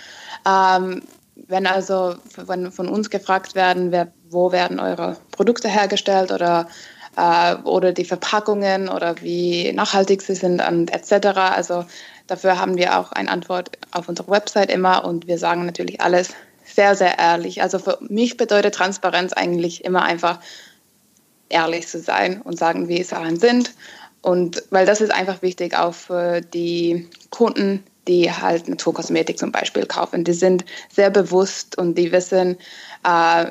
Ähm, 0.46 1.02
wenn 1.46 1.66
also 1.66 2.16
von, 2.28 2.72
von 2.72 2.88
uns 2.88 3.10
gefragt 3.10 3.54
werden, 3.54 3.92
wer, 3.92 4.12
wo 4.28 4.52
werden 4.52 4.80
eure 4.80 5.16
Produkte 5.30 5.68
hergestellt 5.68 6.32
oder 6.32 6.68
äh, 7.18 7.56
oder 7.64 7.92
die 7.92 8.04
Verpackungen 8.04 8.88
oder 8.88 9.20
wie 9.20 9.72
nachhaltig 9.72 10.22
sie 10.22 10.36
sind 10.36 10.62
und 10.66 10.92
etc. 10.92 11.26
Also 11.36 11.84
dafür 12.28 12.58
haben 12.58 12.76
wir 12.76 12.98
auch 12.98 13.12
eine 13.12 13.30
Antwort 13.30 13.70
auf 13.90 14.08
unserer 14.08 14.30
Website 14.30 14.70
immer 14.70 15.04
und 15.04 15.26
wir 15.26 15.38
sagen 15.38 15.66
natürlich 15.66 16.00
alles 16.00 16.30
sehr, 16.64 16.94
sehr 16.94 17.18
ehrlich. 17.18 17.60
Also 17.60 17.78
für 17.78 17.98
mich 18.08 18.36
bedeutet 18.36 18.74
Transparenz 18.74 19.32
eigentlich 19.32 19.84
immer 19.84 20.02
einfach 20.02 20.38
ehrlich 21.48 21.88
zu 21.88 21.98
sein 21.98 22.40
und 22.42 22.58
sagen, 22.58 22.88
wie 22.88 23.02
Sachen 23.02 23.38
sind. 23.38 23.72
Und 24.22 24.62
weil 24.70 24.86
das 24.86 25.00
ist 25.00 25.10
einfach 25.10 25.42
wichtig 25.42 25.76
auch 25.76 25.94
für 25.94 26.40
die 26.40 27.08
Kunden, 27.30 27.82
die 28.06 28.30
halt 28.30 28.68
Naturkosmetik 28.68 29.38
zum 29.38 29.52
Beispiel 29.52 29.86
kaufen. 29.86 30.24
Die 30.24 30.32
sind 30.32 30.64
sehr 30.90 31.10
bewusst 31.10 31.78
und 31.78 31.96
die 31.96 32.12
wissen, 32.12 32.58
äh, 33.04 33.46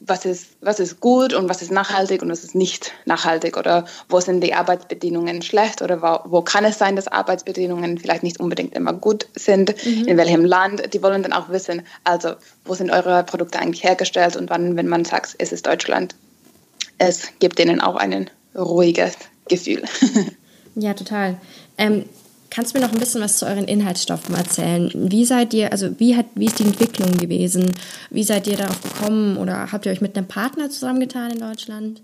was 0.00 0.24
ist, 0.24 0.48
was 0.60 0.80
ist 0.80 1.00
gut 1.00 1.32
und 1.32 1.48
was 1.48 1.62
ist 1.62 1.70
nachhaltig 1.70 2.22
und 2.22 2.30
was 2.30 2.44
ist 2.44 2.54
nicht 2.54 2.92
nachhaltig 3.04 3.56
oder 3.56 3.86
wo 4.08 4.20
sind 4.20 4.42
die 4.42 4.54
Arbeitsbedingungen 4.54 5.42
schlecht 5.42 5.82
oder 5.82 6.02
wo, 6.02 6.30
wo 6.30 6.42
kann 6.42 6.64
es 6.64 6.78
sein, 6.78 6.96
dass 6.96 7.08
Arbeitsbedingungen 7.08 7.98
vielleicht 7.98 8.22
nicht 8.22 8.40
unbedingt 8.40 8.74
immer 8.74 8.92
gut 8.92 9.26
sind, 9.34 9.74
mhm. 9.84 10.08
in 10.08 10.16
welchem 10.16 10.44
Land. 10.44 10.92
Die 10.92 11.02
wollen 11.02 11.22
dann 11.22 11.32
auch 11.32 11.48
wissen, 11.48 11.82
also 12.04 12.34
wo 12.64 12.74
sind 12.74 12.90
eure 12.90 13.24
Produkte 13.24 13.58
eigentlich 13.58 13.84
hergestellt 13.84 14.36
und 14.36 14.50
wann, 14.50 14.76
wenn 14.76 14.88
man 14.88 15.04
sagt, 15.04 15.34
es 15.38 15.52
ist 15.52 15.66
Deutschland, 15.66 16.14
es 16.98 17.28
gibt 17.38 17.58
denen 17.58 17.80
auch 17.80 17.96
ein 17.96 18.30
ruhiges 18.54 19.16
Gefühl. 19.48 19.82
Ja, 20.74 20.94
total. 20.94 21.36
Ähm, 21.76 22.06
Kannst 22.54 22.74
du 22.74 22.78
mir 22.78 22.84
noch 22.84 22.92
ein 22.92 23.00
bisschen 23.00 23.22
was 23.22 23.38
zu 23.38 23.46
euren 23.46 23.64
Inhaltsstoffen 23.64 24.34
erzählen? 24.34 24.90
Wie 24.94 25.24
seid 25.24 25.54
ihr, 25.54 25.72
also 25.72 25.98
wie 25.98 26.16
hat, 26.18 26.26
wie 26.34 26.44
ist 26.44 26.58
die 26.58 26.64
Entwicklung 26.64 27.16
gewesen? 27.16 27.72
Wie 28.10 28.24
seid 28.24 28.46
ihr 28.46 28.58
darauf 28.58 28.78
gekommen 28.82 29.38
oder 29.38 29.72
habt 29.72 29.86
ihr 29.86 29.92
euch 29.92 30.02
mit 30.02 30.18
einem 30.18 30.28
Partner 30.28 30.68
zusammengetan 30.68 31.30
in 31.30 31.38
Deutschland? 31.38 32.02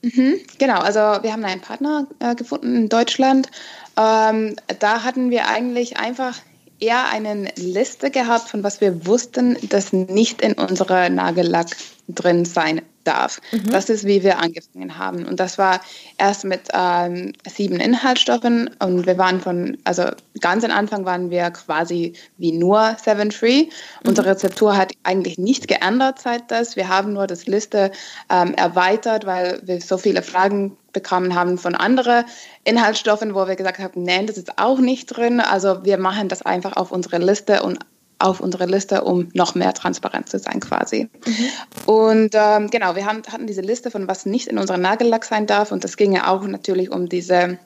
Mhm, 0.00 0.36
genau, 0.56 0.78
also 0.78 0.98
wir 0.98 1.32
haben 1.34 1.44
einen 1.44 1.60
Partner 1.60 2.06
äh, 2.18 2.34
gefunden 2.34 2.74
in 2.76 2.88
Deutschland. 2.88 3.50
Ähm, 3.98 4.56
da 4.78 5.04
hatten 5.04 5.28
wir 5.28 5.48
eigentlich 5.48 5.98
einfach 5.98 6.38
eher 6.80 7.10
eine 7.10 7.52
Liste 7.56 8.10
gehabt, 8.10 8.48
von 8.48 8.62
was 8.64 8.80
wir 8.80 9.06
wussten, 9.06 9.58
das 9.68 9.92
nicht 9.92 10.40
in 10.40 10.54
unserer 10.54 11.10
Nagellack 11.10 11.76
drin 12.08 12.46
sein 12.46 12.80
darf. 13.04 13.40
Mhm. 13.52 13.70
Das 13.70 13.88
ist, 13.88 14.04
wie 14.04 14.22
wir 14.22 14.38
angefangen 14.38 14.98
haben. 14.98 15.26
Und 15.26 15.40
das 15.40 15.58
war 15.58 15.80
erst 16.18 16.44
mit 16.44 16.68
ähm, 16.72 17.32
sieben 17.46 17.80
Inhaltsstoffen 17.80 18.70
und 18.80 19.06
wir 19.06 19.18
waren 19.18 19.40
von, 19.40 19.78
also 19.84 20.04
ganz 20.40 20.64
am 20.64 20.70
Anfang 20.70 21.04
waren 21.04 21.30
wir 21.30 21.50
quasi 21.50 22.14
wie 22.38 22.52
nur 22.52 22.96
Seven 23.02 23.30
Free. 23.30 23.64
Mhm. 23.64 24.08
Unsere 24.08 24.30
Rezeptur 24.30 24.76
hat 24.76 24.92
eigentlich 25.02 25.38
nicht 25.38 25.68
geändert 25.68 26.18
seit 26.18 26.50
das. 26.50 26.76
Wir 26.76 26.88
haben 26.88 27.12
nur 27.12 27.26
das 27.26 27.46
Liste 27.46 27.92
ähm, 28.30 28.54
erweitert, 28.54 29.26
weil 29.26 29.60
wir 29.64 29.80
so 29.80 29.98
viele 29.98 30.22
Fragen 30.22 30.76
bekommen 30.92 31.34
haben 31.34 31.58
von 31.58 31.74
anderen 31.74 32.24
Inhaltsstoffen, 32.64 33.34
wo 33.34 33.46
wir 33.46 33.56
gesagt 33.56 33.80
haben, 33.80 34.02
nein, 34.02 34.26
das 34.26 34.38
ist 34.38 34.58
auch 34.58 34.78
nicht 34.78 35.06
drin. 35.06 35.40
Also 35.40 35.84
wir 35.84 35.98
machen 35.98 36.28
das 36.28 36.40
einfach 36.42 36.76
auf 36.76 36.92
unsere 36.92 37.18
Liste 37.18 37.62
und 37.62 37.78
auf 38.24 38.40
unsere 38.40 38.66
Liste, 38.66 39.04
um 39.04 39.28
noch 39.34 39.54
mehr 39.54 39.74
transparent 39.74 40.28
zu 40.28 40.38
sein 40.38 40.60
quasi. 40.60 41.08
Mhm. 41.26 41.46
Und 41.86 42.30
ähm, 42.34 42.70
genau, 42.70 42.96
wir 42.96 43.04
haben, 43.04 43.22
hatten 43.30 43.46
diese 43.46 43.60
Liste 43.60 43.90
von 43.90 44.08
was 44.08 44.24
nicht 44.24 44.48
in 44.48 44.58
unserem 44.58 44.80
Nagellack 44.80 45.24
sein 45.24 45.46
darf 45.46 45.72
und 45.72 45.84
das 45.84 45.96
ging 45.96 46.12
ja 46.12 46.28
auch 46.28 46.42
natürlich 46.42 46.90
um 46.90 47.08
diese 47.08 47.58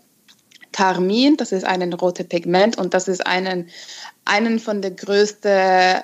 Carmin, 0.72 1.36
das 1.36 1.52
ist 1.52 1.64
ein 1.64 1.92
rotes 1.92 2.26
Pigment 2.26 2.76
und 2.76 2.92
das 2.92 3.08
ist 3.08 3.26
einen, 3.26 3.68
einen 4.24 4.58
von 4.58 4.82
der 4.82 4.90
größten 4.90 6.02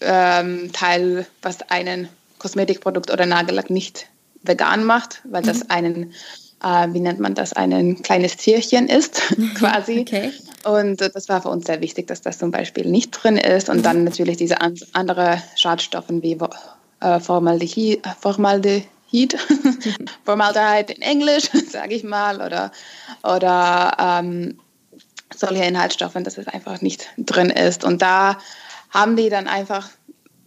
ähm, 0.00 0.72
Teil, 0.72 1.26
was 1.42 1.62
einen 1.70 2.08
Kosmetikprodukt 2.38 3.10
oder 3.10 3.26
Nagellack 3.26 3.70
nicht 3.70 4.08
vegan 4.42 4.84
macht, 4.84 5.22
weil 5.24 5.42
das 5.42 5.60
mhm. 5.60 5.66
einen 5.68 6.12
äh, 6.62 6.88
wie 6.92 7.00
nennt 7.00 7.20
man 7.20 7.34
das, 7.34 7.52
ein 7.52 8.02
kleines 8.02 8.36
Tierchen 8.36 8.88
ist, 8.88 9.22
quasi. 9.54 10.00
Okay. 10.00 10.32
Und 10.64 11.00
das 11.00 11.28
war 11.28 11.42
für 11.42 11.48
uns 11.48 11.66
sehr 11.66 11.80
wichtig, 11.80 12.06
dass 12.06 12.20
das 12.20 12.38
zum 12.38 12.50
Beispiel 12.50 12.86
nicht 12.86 13.10
drin 13.10 13.36
ist. 13.36 13.68
Und 13.68 13.84
dann 13.84 14.04
natürlich 14.04 14.36
diese 14.36 14.60
an, 14.60 14.78
andere 14.92 15.42
Schadstoffe 15.56 16.08
wie 16.08 16.38
äh, 17.00 17.20
Formaldehyd, 17.20 18.02
Formaldehyd, 18.20 19.36
Formaldehyd 20.24 20.90
in 20.90 21.02
Englisch, 21.02 21.50
sage 21.70 21.94
ich 21.94 22.04
mal, 22.04 22.36
oder, 22.36 22.70
oder 23.24 23.96
ähm, 23.98 24.58
solche 25.34 25.64
Inhaltsstoffe, 25.64 26.14
dass 26.14 26.38
es 26.38 26.46
einfach 26.46 26.80
nicht 26.80 27.08
drin 27.18 27.50
ist. 27.50 27.84
Und 27.84 28.02
da 28.02 28.38
haben 28.90 29.16
die 29.16 29.30
dann 29.30 29.48
einfach 29.48 29.88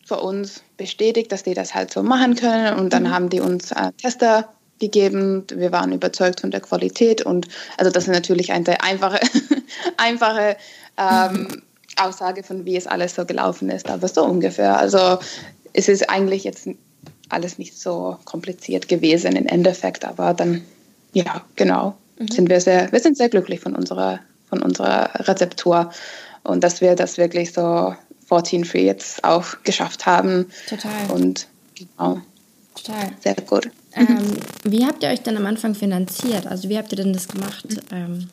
für 0.06 0.20
uns 0.20 0.62
bestätigt, 0.78 1.32
dass 1.32 1.44
die 1.44 1.56
das 1.56 1.74
halt 1.74 1.92
so 1.92 2.04
machen 2.04 2.36
können. 2.36 2.78
Und 2.78 2.94
dann 2.94 3.04
mhm. 3.04 3.10
haben 3.10 3.30
die 3.30 3.42
uns 3.42 3.72
äh, 3.72 3.92
Tester 3.98 4.55
gegeben. 4.80 5.46
Wir 5.54 5.72
waren 5.72 5.92
überzeugt 5.92 6.42
von 6.42 6.52
der 6.52 6.62
Qualität 6.62 7.22
und 7.22 7.48
also 7.78 7.92
das 7.92 8.04
ist 8.04 8.14
natürlich 8.14 8.52
eine 8.52 8.66
sehr 8.66 8.84
einfache, 8.84 9.20
einfache 9.98 10.58
ähm, 10.98 11.62
Aussage 11.98 12.44
von 12.44 12.66
wie 12.66 12.76
es 12.76 12.88
alles 12.88 13.16
so 13.16 13.26
gelaufen 13.26 13.70
ist, 13.70 13.90
aber 13.90 14.08
so 14.08 14.26
ungefähr. 14.26 14.78
Also 14.78 15.20
es 15.74 15.88
ist 15.88 16.10
eigentlich 16.10 16.44
jetzt 16.44 16.68
alles 17.30 17.58
nicht 17.58 17.78
so 17.78 18.18
kompliziert 18.26 18.88
gewesen 18.88 19.36
im 19.36 19.48
Endeffekt. 19.48 20.06
Aber 20.06 20.34
dann, 20.34 20.64
ja, 21.14 21.42
genau, 21.56 21.96
mhm. 22.20 22.28
sind 22.28 22.50
wir 22.50 22.62
sehr, 22.62 22.92
wir 22.92 23.00
sind 23.00 23.18
sehr 23.18 23.30
glücklich 23.30 23.60
von 23.60 23.76
unserer, 23.76 24.20
von 24.50 24.62
unserer 24.62 25.10
Rezeptur 25.28 25.92
und 26.44 26.64
dass 26.64 26.82
wir 26.82 26.96
das 26.96 27.18
wirklich 27.18 27.54
so 27.54 27.96
14-free 28.30 28.86
jetzt 28.86 29.24
auch 29.24 29.46
geschafft 29.64 30.06
haben. 30.06 30.52
Total. 30.68 31.12
Und 31.12 31.48
genau. 31.76 32.22
Total. 32.76 33.12
Sehr 33.22 33.36
gut. 33.36 33.70
Ähm, 33.96 34.38
wie 34.64 34.86
habt 34.86 35.04
ihr 35.04 35.10
euch 35.10 35.22
denn 35.22 35.38
am 35.38 35.46
Anfang 35.46 35.76
finanziert? 35.76 36.48
Also 36.48 36.70
wie 36.70 36.78
habt 36.78 36.92
ihr 36.92 36.98
denn 36.98 37.14
das 37.14 37.28
gemacht? 37.28 37.66
Ähm 37.92 38.30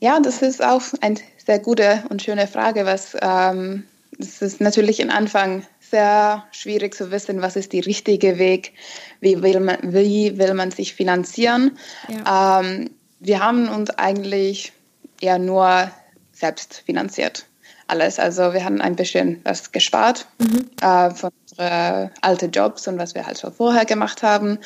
ja, 0.00 0.20
das 0.20 0.42
ist 0.42 0.62
auch 0.62 0.82
eine 1.00 1.16
sehr 1.44 1.58
gute 1.58 2.04
und 2.08 2.22
schöne 2.22 2.46
Frage. 2.46 2.86
Was 2.86 3.16
ähm, 3.20 3.84
es 4.18 4.42
ist 4.42 4.60
natürlich 4.60 5.02
am 5.02 5.10
Anfang 5.10 5.64
sehr 5.80 6.44
schwierig 6.52 6.94
zu 6.94 7.10
wissen, 7.10 7.42
was 7.42 7.56
ist 7.56 7.72
der 7.72 7.86
richtige 7.86 8.38
Weg, 8.38 8.72
wie 9.20 9.42
will 9.42 9.60
man, 9.60 9.78
wie 9.82 10.38
will 10.38 10.54
man 10.54 10.70
sich 10.70 10.94
finanzieren. 10.94 11.78
Ja. 12.08 12.60
Ähm, 12.60 12.90
wir 13.20 13.40
haben 13.40 13.68
uns 13.68 13.90
eigentlich 13.90 14.72
eher 15.20 15.38
nur 15.38 15.90
selbst 16.32 16.82
finanziert. 16.86 17.46
Alles. 17.86 18.18
Also 18.18 18.52
wir 18.52 18.64
haben 18.64 18.80
ein 18.80 18.96
bisschen 18.96 19.40
was 19.44 19.72
gespart 19.72 20.26
mhm. 20.38 20.70
äh, 20.80 21.10
von 21.10 21.30
unseren 21.50 22.10
alten 22.20 22.50
Jobs 22.50 22.88
und 22.88 22.98
was 22.98 23.14
wir 23.14 23.26
halt 23.26 23.38
schon 23.38 23.52
vorher 23.52 23.84
gemacht 23.84 24.22
haben 24.22 24.58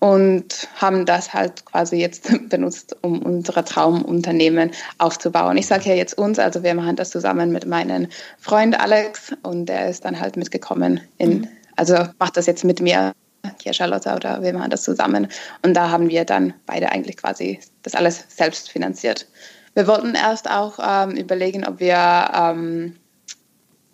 und 0.00 0.68
haben 0.76 1.04
das 1.06 1.32
halt 1.32 1.64
quasi 1.66 1.96
jetzt 1.96 2.30
benutzt, 2.48 2.96
um 3.02 3.22
unsere 3.22 3.64
Traumunternehmen 3.64 4.72
aufzubauen. 4.98 5.56
Ich 5.56 5.66
sage 5.66 5.90
ja 5.90 5.94
jetzt 5.94 6.18
uns, 6.18 6.38
also 6.38 6.62
wir 6.62 6.74
machen 6.74 6.96
das 6.96 7.10
zusammen 7.10 7.52
mit 7.52 7.66
meinem 7.66 8.08
Freund 8.38 8.78
Alex 8.80 9.32
und 9.42 9.66
der 9.66 9.88
ist 9.88 10.04
dann 10.04 10.18
halt 10.18 10.36
mitgekommen 10.36 11.00
in, 11.18 11.40
mhm. 11.40 11.48
also 11.76 11.96
macht 12.18 12.36
das 12.36 12.46
jetzt 12.46 12.64
mit 12.64 12.80
mir, 12.80 13.12
hier 13.62 13.72
Charlotte 13.72 14.14
oder 14.14 14.42
wir 14.42 14.52
machen 14.52 14.70
das 14.70 14.82
zusammen 14.82 15.28
und 15.62 15.74
da 15.74 15.90
haben 15.90 16.08
wir 16.08 16.24
dann 16.24 16.54
beide 16.66 16.90
eigentlich 16.90 17.16
quasi 17.16 17.60
das 17.82 17.94
alles 17.94 18.24
selbst 18.28 18.70
finanziert. 18.70 19.26
Wir 19.74 19.86
wollten 19.86 20.14
erst 20.14 20.50
auch 20.50 20.78
ähm, 20.82 21.12
überlegen, 21.12 21.66
ob 21.66 21.80
wir 21.80 22.30
ähm, 22.34 22.96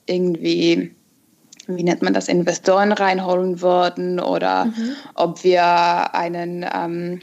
irgendwie 0.07 0.97
wie 1.67 1.83
nennt 1.83 2.03
man 2.03 2.15
das, 2.15 2.29
Investoren 2.29 2.93
reinholen 2.93 3.61
würden 3.61 4.21
oder 4.21 4.67
mhm. 4.67 4.97
ob 5.15 5.43
wir 5.43 6.15
einen, 6.15 6.65
ähm, 6.73 7.21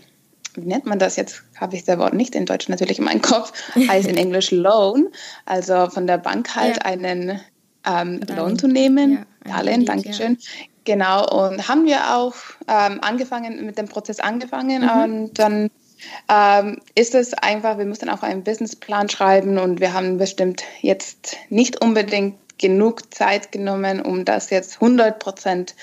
wie 0.55 0.67
nennt 0.67 0.85
man 0.85 0.99
das 0.99 1.15
jetzt, 1.15 1.43
habe 1.59 1.75
ich 1.75 1.85
das 1.85 1.97
Wort 1.97 2.13
nicht 2.13 2.35
in 2.35 2.45
Deutsch 2.45 2.69
natürlich 2.69 2.99
in 2.99 3.05
meinem 3.05 3.21
Kopf, 3.21 3.53
heißt 3.75 4.07
in 4.07 4.17
Englisch 4.17 4.51
Loan, 4.51 5.07
also 5.45 5.89
von 5.89 6.07
der 6.07 6.17
Bank 6.17 6.55
halt 6.55 6.77
ja. 6.77 6.83
einen 6.83 7.39
ähm, 7.85 8.21
Loan 8.35 8.59
zu 8.59 8.67
nehmen, 8.67 9.25
ja, 9.45 9.55
Darlehen, 9.55 9.85
Dankeschön. 9.85 10.37
Ja. 10.39 10.65
Genau, 10.85 11.45
und 11.45 11.69
haben 11.69 11.85
wir 11.85 12.13
auch 12.13 12.33
ähm, 12.67 12.99
angefangen, 13.01 13.65
mit 13.65 13.77
dem 13.77 13.87
Prozess 13.87 14.19
angefangen 14.19 14.81
mhm. 14.81 14.89
und 14.89 15.39
dann 15.39 15.69
ähm, 16.29 16.81
ist 16.95 17.15
es 17.15 17.33
einfach, 17.33 17.77
wir 17.77 17.85
mussten 17.85 18.09
auch 18.09 18.23
einen 18.23 18.43
Businessplan 18.43 19.09
schreiben 19.09 19.57
und 19.57 19.79
wir 19.79 19.93
haben 19.93 20.17
bestimmt 20.17 20.63
jetzt 20.81 21.37
nicht 21.49 21.81
unbedingt 21.81 22.35
genug 22.57 23.13
Zeit 23.13 23.51
genommen, 23.51 24.01
um 24.01 24.25
das 24.25 24.49
jetzt 24.49 24.75
100 24.75 25.19
Prozent 25.19 25.75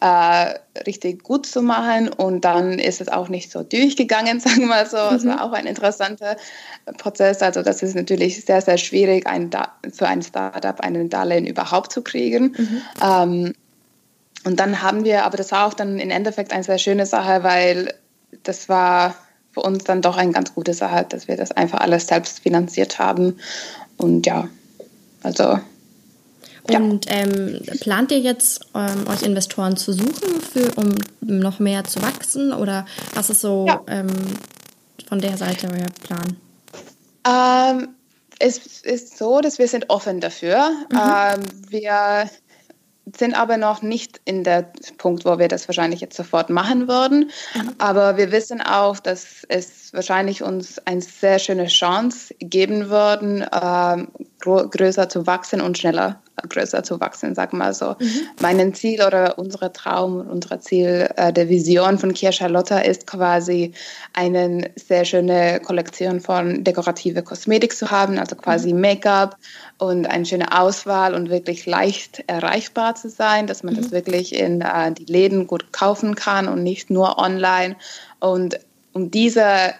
äh, 0.00 0.54
richtig 0.86 1.22
gut 1.22 1.46
zu 1.46 1.62
machen. 1.62 2.08
Und 2.08 2.44
dann 2.44 2.78
ist 2.78 3.00
es 3.00 3.08
auch 3.08 3.28
nicht 3.28 3.50
so 3.50 3.62
durchgegangen, 3.62 4.40
sagen 4.40 4.60
wir 4.60 4.66
mal 4.66 4.86
so. 4.86 4.98
Mhm. 4.98 5.16
Es 5.16 5.26
war 5.26 5.44
auch 5.44 5.52
ein 5.52 5.66
interessanter 5.66 6.36
Prozess. 6.98 7.42
Also 7.42 7.62
das 7.62 7.82
ist 7.82 7.94
natürlich 7.94 8.44
sehr, 8.44 8.60
sehr 8.60 8.78
schwierig, 8.78 9.26
ein 9.26 9.50
für 9.92 10.06
ein 10.06 10.22
Startup 10.22 10.80
einen 10.80 11.08
Darlehen 11.08 11.46
überhaupt 11.46 11.92
zu 11.92 12.02
kriegen. 12.02 12.54
Mhm. 12.56 12.82
Ähm, 13.02 13.54
und 14.44 14.60
dann 14.60 14.82
haben 14.82 15.04
wir, 15.04 15.24
aber 15.24 15.36
das 15.36 15.50
war 15.50 15.66
auch 15.66 15.74
dann 15.74 15.98
im 15.98 16.10
Endeffekt 16.10 16.52
eine 16.52 16.62
sehr 16.62 16.78
schöne 16.78 17.04
Sache, 17.04 17.42
weil 17.42 17.92
das 18.44 18.68
war 18.68 19.16
für 19.56 19.62
uns 19.62 19.84
dann 19.84 20.02
doch 20.02 20.18
eine 20.18 20.32
ganz 20.32 20.54
gute 20.54 20.74
Sache, 20.74 21.06
dass 21.08 21.28
wir 21.28 21.36
das 21.38 21.50
einfach 21.50 21.80
alles 21.80 22.06
selbst 22.06 22.40
finanziert 22.40 22.98
haben. 22.98 23.38
Und 23.96 24.26
ja, 24.26 24.48
also 25.22 25.58
und 26.68 27.06
ähm, 27.08 27.62
plant 27.80 28.12
ihr 28.12 28.18
jetzt, 28.18 28.66
ähm, 28.74 29.06
euch 29.08 29.22
Investoren 29.22 29.78
zu 29.78 29.92
suchen, 29.92 30.42
für, 30.42 30.74
um 30.74 30.94
noch 31.22 31.58
mehr 31.58 31.84
zu 31.84 32.02
wachsen? 32.02 32.52
Oder 32.52 32.84
was 33.14 33.30
ist 33.30 33.40
so 33.40 33.64
ja. 33.66 33.80
ähm, 33.86 34.08
von 35.08 35.20
der 35.20 35.38
Seite 35.38 35.68
euer 35.68 35.88
Plan? 36.02 36.36
Ähm, 37.26 37.88
es 38.38 38.58
ist 38.82 39.16
so, 39.16 39.40
dass 39.40 39.58
wir 39.58 39.68
sind 39.68 39.88
offen 39.88 40.20
dafür. 40.20 40.68
Mhm. 40.90 40.98
Ähm, 40.98 41.40
wir 41.70 42.28
sind 43.14 43.38
aber 43.38 43.56
noch 43.56 43.82
nicht 43.82 44.20
in 44.24 44.42
der 44.42 44.70
Punkt, 44.98 45.24
wo 45.24 45.38
wir 45.38 45.48
das 45.48 45.68
wahrscheinlich 45.68 46.00
jetzt 46.00 46.16
sofort 46.16 46.50
machen 46.50 46.88
würden. 46.88 47.30
Mhm. 47.54 47.74
Aber 47.78 48.16
wir 48.16 48.32
wissen 48.32 48.60
auch, 48.60 48.98
dass 48.98 49.44
es 49.48 49.92
wahrscheinlich 49.92 50.42
uns 50.42 50.78
eine 50.86 51.00
sehr 51.00 51.38
schöne 51.38 51.66
Chance 51.66 52.34
geben 52.40 52.88
würde, 52.88 53.48
ähm, 53.52 54.08
größer 54.40 55.08
zu 55.08 55.26
wachsen 55.26 55.60
und 55.60 55.78
schneller 55.78 56.20
größer 56.48 56.82
zu 56.82 57.00
wachsen, 57.00 57.34
sag 57.34 57.52
mal 57.52 57.72
so. 57.72 57.96
Mhm. 57.98 58.28
Mein 58.40 58.74
Ziel 58.74 59.02
oder 59.02 59.38
unser 59.38 59.72
Traum, 59.72 60.26
unser 60.28 60.60
Ziel 60.60 61.08
äh, 61.16 61.32
der 61.32 61.48
Vision 61.48 61.98
von 61.98 62.12
Kia 62.12 62.32
Charlotta 62.32 62.78
ist 62.78 63.06
quasi 63.06 63.72
eine 64.12 64.70
sehr 64.76 65.04
schöne 65.04 65.60
Kollektion 65.60 66.20
von 66.20 66.64
dekorative 66.64 67.22
Kosmetik 67.22 67.76
zu 67.76 67.90
haben, 67.90 68.18
also 68.18 68.36
quasi 68.36 68.72
mhm. 68.72 68.80
Make-up 68.80 69.36
und 69.78 70.06
eine 70.06 70.26
schöne 70.26 70.58
Auswahl 70.58 71.14
und 71.14 71.30
wirklich 71.30 71.66
leicht 71.66 72.24
erreichbar 72.26 72.94
zu 72.94 73.08
sein, 73.08 73.46
dass 73.46 73.62
man 73.62 73.74
mhm. 73.74 73.78
das 73.78 73.90
wirklich 73.90 74.34
in 74.34 74.60
äh, 74.60 74.92
die 74.92 75.06
Läden 75.06 75.46
gut 75.46 75.72
kaufen 75.72 76.14
kann 76.14 76.48
und 76.48 76.62
nicht 76.62 76.90
nur 76.90 77.18
online. 77.18 77.76
Und 78.20 78.58
um 78.92 79.10
diesen 79.10 79.72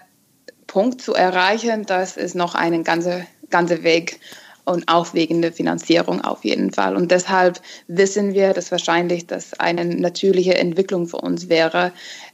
Punkt 0.66 1.00
zu 1.00 1.14
erreichen, 1.14 1.86
das 1.86 2.16
ist 2.16 2.34
noch 2.34 2.54
ein 2.54 2.82
ganzer 2.82 3.22
ganze 3.50 3.82
Weg 3.82 4.20
und 4.66 4.88
auch 4.88 5.14
wegen 5.14 5.40
der 5.40 5.52
Finanzierung 5.52 6.20
auf 6.20 6.44
jeden 6.44 6.72
Fall. 6.72 6.96
Und 6.96 7.10
deshalb 7.10 7.60
wissen 7.86 8.34
wir, 8.34 8.52
dass 8.52 8.70
wahrscheinlich 8.70 9.26
das 9.26 9.54
eine 9.54 9.84
natürliche 9.84 10.58
Entwicklung 10.58 11.06
für 11.06 11.18
uns 11.18 11.48
wäre, 11.48 11.92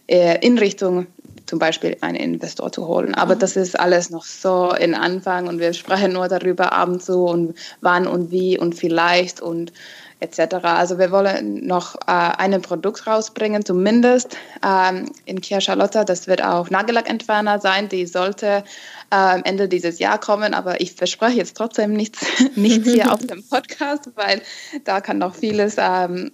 äh, 0.09 0.45
in 0.45 0.59
Richtung 0.59 1.07
zum 1.47 1.59
Beispiel 1.59 1.97
einen 2.01 2.17
Investor 2.17 2.73
zu 2.73 2.87
holen. 2.89 3.15
Aber 3.15 3.35
mhm. 3.35 3.41
das 3.41 3.57
ist 3.57 3.79
alles 3.79 4.09
noch 4.11 4.25
so 4.25 4.73
in 4.73 4.95
Anfang 4.95 5.49
und 5.49 5.59
wir 5.59 5.75
sprechen 5.75 6.15
nur 6.15 6.29
darüber 6.29 6.73
ab 6.73 6.89
und 6.89 7.03
zu 7.03 7.25
und 7.25 7.55
wann 7.83 8.07
und 8.07 8.31
wie 8.31 8.59
und 8.59 8.75
vielleicht 8.75 9.43
und 9.43 9.73
etc. 10.23 10.55
Also 10.63 10.99
wir 10.99 11.11
wollen 11.11 11.67
noch 11.67 11.97
äh, 12.07 12.13
ein 12.13 12.63
Produkt 12.63 13.07
rausbringen, 13.07 13.65
zumindest 13.65 14.37
ähm, 14.65 15.11
in 15.25 15.41
Kia 15.41 15.61
Charlotte. 15.61 16.05
Das 16.05 16.27
wird 16.27 16.43
auch 16.43 16.71
Nagellackentferner 16.71 17.59
sein. 17.59 17.89
Die 17.89 18.07
sollte 18.07 18.65
äh, 19.11 19.41
Ende 19.43 19.69
dieses 19.69 19.99
Jahr 19.99 20.19
kommen, 20.19 20.55
aber 20.55 20.81
ich 20.81 20.93
verspreche 20.93 21.39
jetzt 21.39 21.57
trotzdem 21.57 21.93
nichts, 21.93 22.25
nichts 22.55 22.89
hier 22.89 23.13
auf 23.13 23.27
dem 23.27 23.47
Podcast, 23.47 24.11
weil 24.15 24.43
da 24.85 25.01
kann 25.01 25.19
noch 25.19 25.35
vieles 25.35 25.77
ähm, 25.79 26.31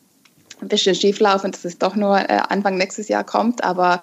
ein 0.61 0.68
bisschen 0.68 0.94
schief 0.94 1.20
laufen, 1.20 1.53
dass 1.53 1.64
es 1.64 1.79
doch 1.79 1.96
nur 1.96 2.18
äh, 2.18 2.40
Anfang 2.48 2.77
nächstes 2.77 3.09
Jahr 3.09 3.24
kommt. 3.24 3.64
Aber 3.64 4.03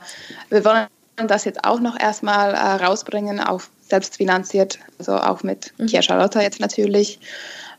wir 0.49 0.65
wollen 0.65 0.87
das 1.27 1.45
jetzt 1.45 1.63
auch 1.63 1.79
noch 1.79 1.99
erstmal 1.99 2.53
äh, 2.53 2.83
rausbringen, 2.83 3.39
auch 3.39 3.61
selbst 3.87 4.17
finanziert, 4.17 4.79
also 4.97 5.15
auch 5.17 5.43
mit 5.43 5.73
mhm. 5.77 5.85
Kia 5.87 6.01
Charlotte 6.01 6.41
jetzt 6.41 6.59
natürlich. 6.59 7.19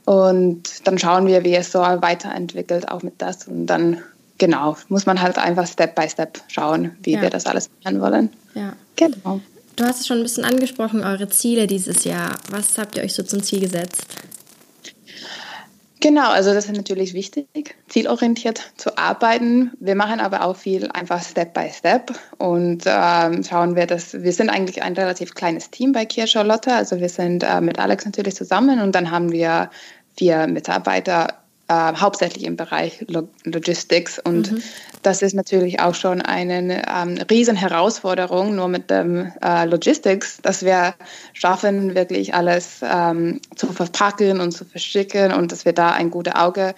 Und 0.06 0.86
dann 0.86 0.98
schauen 0.98 1.26
wir, 1.26 1.44
wie 1.44 1.54
es 1.54 1.72
so 1.72 1.80
weiterentwickelt, 1.80 2.88
auch 2.88 3.02
mit 3.02 3.14
das. 3.18 3.48
Und 3.48 3.66
dann, 3.66 3.98
genau, 4.38 4.76
muss 4.88 5.04
man 5.04 5.20
halt 5.20 5.36
einfach 5.36 5.66
Step 5.66 5.96
by 5.96 6.08
Step 6.08 6.40
schauen, 6.48 6.96
wie 7.02 7.14
ja. 7.14 7.22
wir 7.22 7.28
das 7.28 7.44
alles 7.44 7.68
machen 7.84 8.00
wollen. 8.00 8.30
Ja. 8.54 8.72
Genau. 8.94 9.40
Du 9.74 9.84
hast 9.84 10.00
es 10.00 10.06
schon 10.06 10.18
ein 10.18 10.22
bisschen 10.22 10.44
angesprochen, 10.44 11.04
eure 11.04 11.28
Ziele 11.28 11.66
dieses 11.66 12.04
Jahr. 12.04 12.36
Was 12.50 12.78
habt 12.78 12.96
ihr 12.96 13.02
euch 13.02 13.14
so 13.14 13.24
zum 13.24 13.42
Ziel 13.42 13.60
gesetzt? 13.60 14.06
Genau, 16.00 16.30
also 16.30 16.54
das 16.54 16.66
ist 16.66 16.76
natürlich 16.76 17.14
wichtig, 17.14 17.74
zielorientiert 17.88 18.60
zu 18.76 18.96
arbeiten. 18.96 19.72
Wir 19.80 19.96
machen 19.96 20.20
aber 20.20 20.44
auch 20.44 20.54
viel 20.54 20.88
einfach 20.92 21.22
Step 21.22 21.52
by 21.52 21.68
Step 21.72 22.12
und 22.38 22.84
ähm, 22.86 23.42
schauen 23.42 23.76
wir, 23.76 23.86
dass 23.86 24.12
wir 24.12 24.32
sind 24.32 24.48
eigentlich 24.50 24.82
ein 24.82 24.92
relativ 24.92 25.34
kleines 25.34 25.70
Team 25.70 25.92
bei 25.92 26.04
Kia 26.04 26.26
Charlotte. 26.26 26.72
Also 26.72 27.00
wir 27.00 27.08
sind 27.08 27.42
äh, 27.42 27.60
mit 27.60 27.78
Alex 27.78 28.04
natürlich 28.04 28.36
zusammen 28.36 28.80
und 28.80 28.94
dann 28.94 29.10
haben 29.10 29.32
wir 29.32 29.70
vier 30.16 30.46
Mitarbeiter, 30.46 31.28
äh, 31.68 31.94
hauptsächlich 31.96 32.44
im 32.44 32.56
Bereich 32.56 33.04
Log 33.08 33.28
Logistics. 33.44 34.18
Und 34.18 34.52
mhm. 34.52 34.62
das 35.02 35.22
ist 35.22 35.34
natürlich 35.34 35.80
auch 35.80 35.94
schon 35.94 36.22
eine 36.22 36.82
ähm, 36.88 37.18
riesen 37.30 37.56
Herausforderung, 37.56 38.54
nur 38.54 38.68
mit 38.68 38.90
dem 38.90 39.32
äh, 39.42 39.64
Logistics, 39.64 40.38
dass 40.42 40.64
wir 40.64 40.94
schaffen, 41.32 41.94
wirklich 41.94 42.34
alles 42.34 42.80
ähm, 42.82 43.40
zu 43.56 43.66
verpacken 43.72 44.40
und 44.40 44.52
zu 44.52 44.64
verschicken 44.64 45.32
und 45.32 45.50
dass 45.50 45.64
wir 45.64 45.72
da 45.72 45.90
ein 45.90 46.10
gutes 46.10 46.34
Auge 46.34 46.74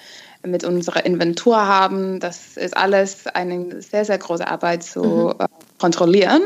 mit 0.46 0.64
unserer 0.64 1.04
Inventur 1.04 1.66
haben. 1.66 2.20
Das 2.20 2.56
ist 2.56 2.76
alles 2.76 3.26
eine 3.26 3.82
sehr, 3.82 4.04
sehr 4.04 4.18
große 4.18 4.46
Arbeit 4.46 4.84
zu 4.84 5.02
mhm. 5.02 5.34
äh, 5.38 5.46
kontrollieren 5.78 6.42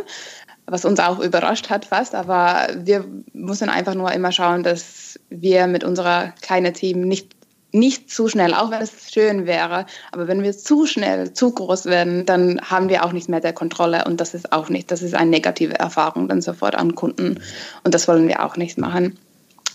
was 0.73 0.87
uns 0.87 1.01
auch 1.01 1.19
überrascht 1.19 1.69
hat 1.69 1.85
fast, 1.85 2.15
aber 2.15 2.67
wir 2.75 3.05
müssen 3.35 3.69
einfach 3.69 3.95
nur 3.95 4.11
immer 4.13 4.33
schauen, 4.33 4.63
dass 4.63 5.21
wir 5.29 5.67
mit 5.67 5.85
unserer 5.85 6.33
kleinen 6.41 6.73
Team 6.73 7.03
nicht 7.03 7.37
nicht 7.75 8.11
zu 8.11 8.29
schnell, 8.29 8.53
auch 8.53 8.71
wenn 8.71 8.83
es 8.83 9.11
schön 9.11 9.47
wäre. 9.47 9.87
Aber 10.13 10.29
wenn 10.29 10.43
wir 10.43 10.53
zu 10.53 10.85
schnell, 10.85 11.33
zu 11.33 11.53
groß 11.53 11.87
werden, 11.87 12.27
dann 12.27 12.61
haben 12.61 12.91
wir 12.91 13.03
auch 13.03 13.13
nicht 13.13 13.31
mehr 13.31 13.41
der 13.41 13.55
Kontrolle 13.55 14.05
und 14.05 14.21
das 14.21 14.35
ist 14.35 14.53
auch 14.53 14.69
nicht, 14.69 14.91
das 14.91 15.01
ist 15.01 15.15
eine 15.15 15.31
negative 15.31 15.79
Erfahrung 15.79 16.29
dann 16.29 16.43
sofort 16.43 16.75
an 16.75 16.95
Kunden 16.95 17.41
und 17.83 17.95
das 17.95 18.09
wollen 18.09 18.29
wir 18.29 18.45
auch 18.45 18.59
nicht 18.59 18.77
machen. 18.77 19.19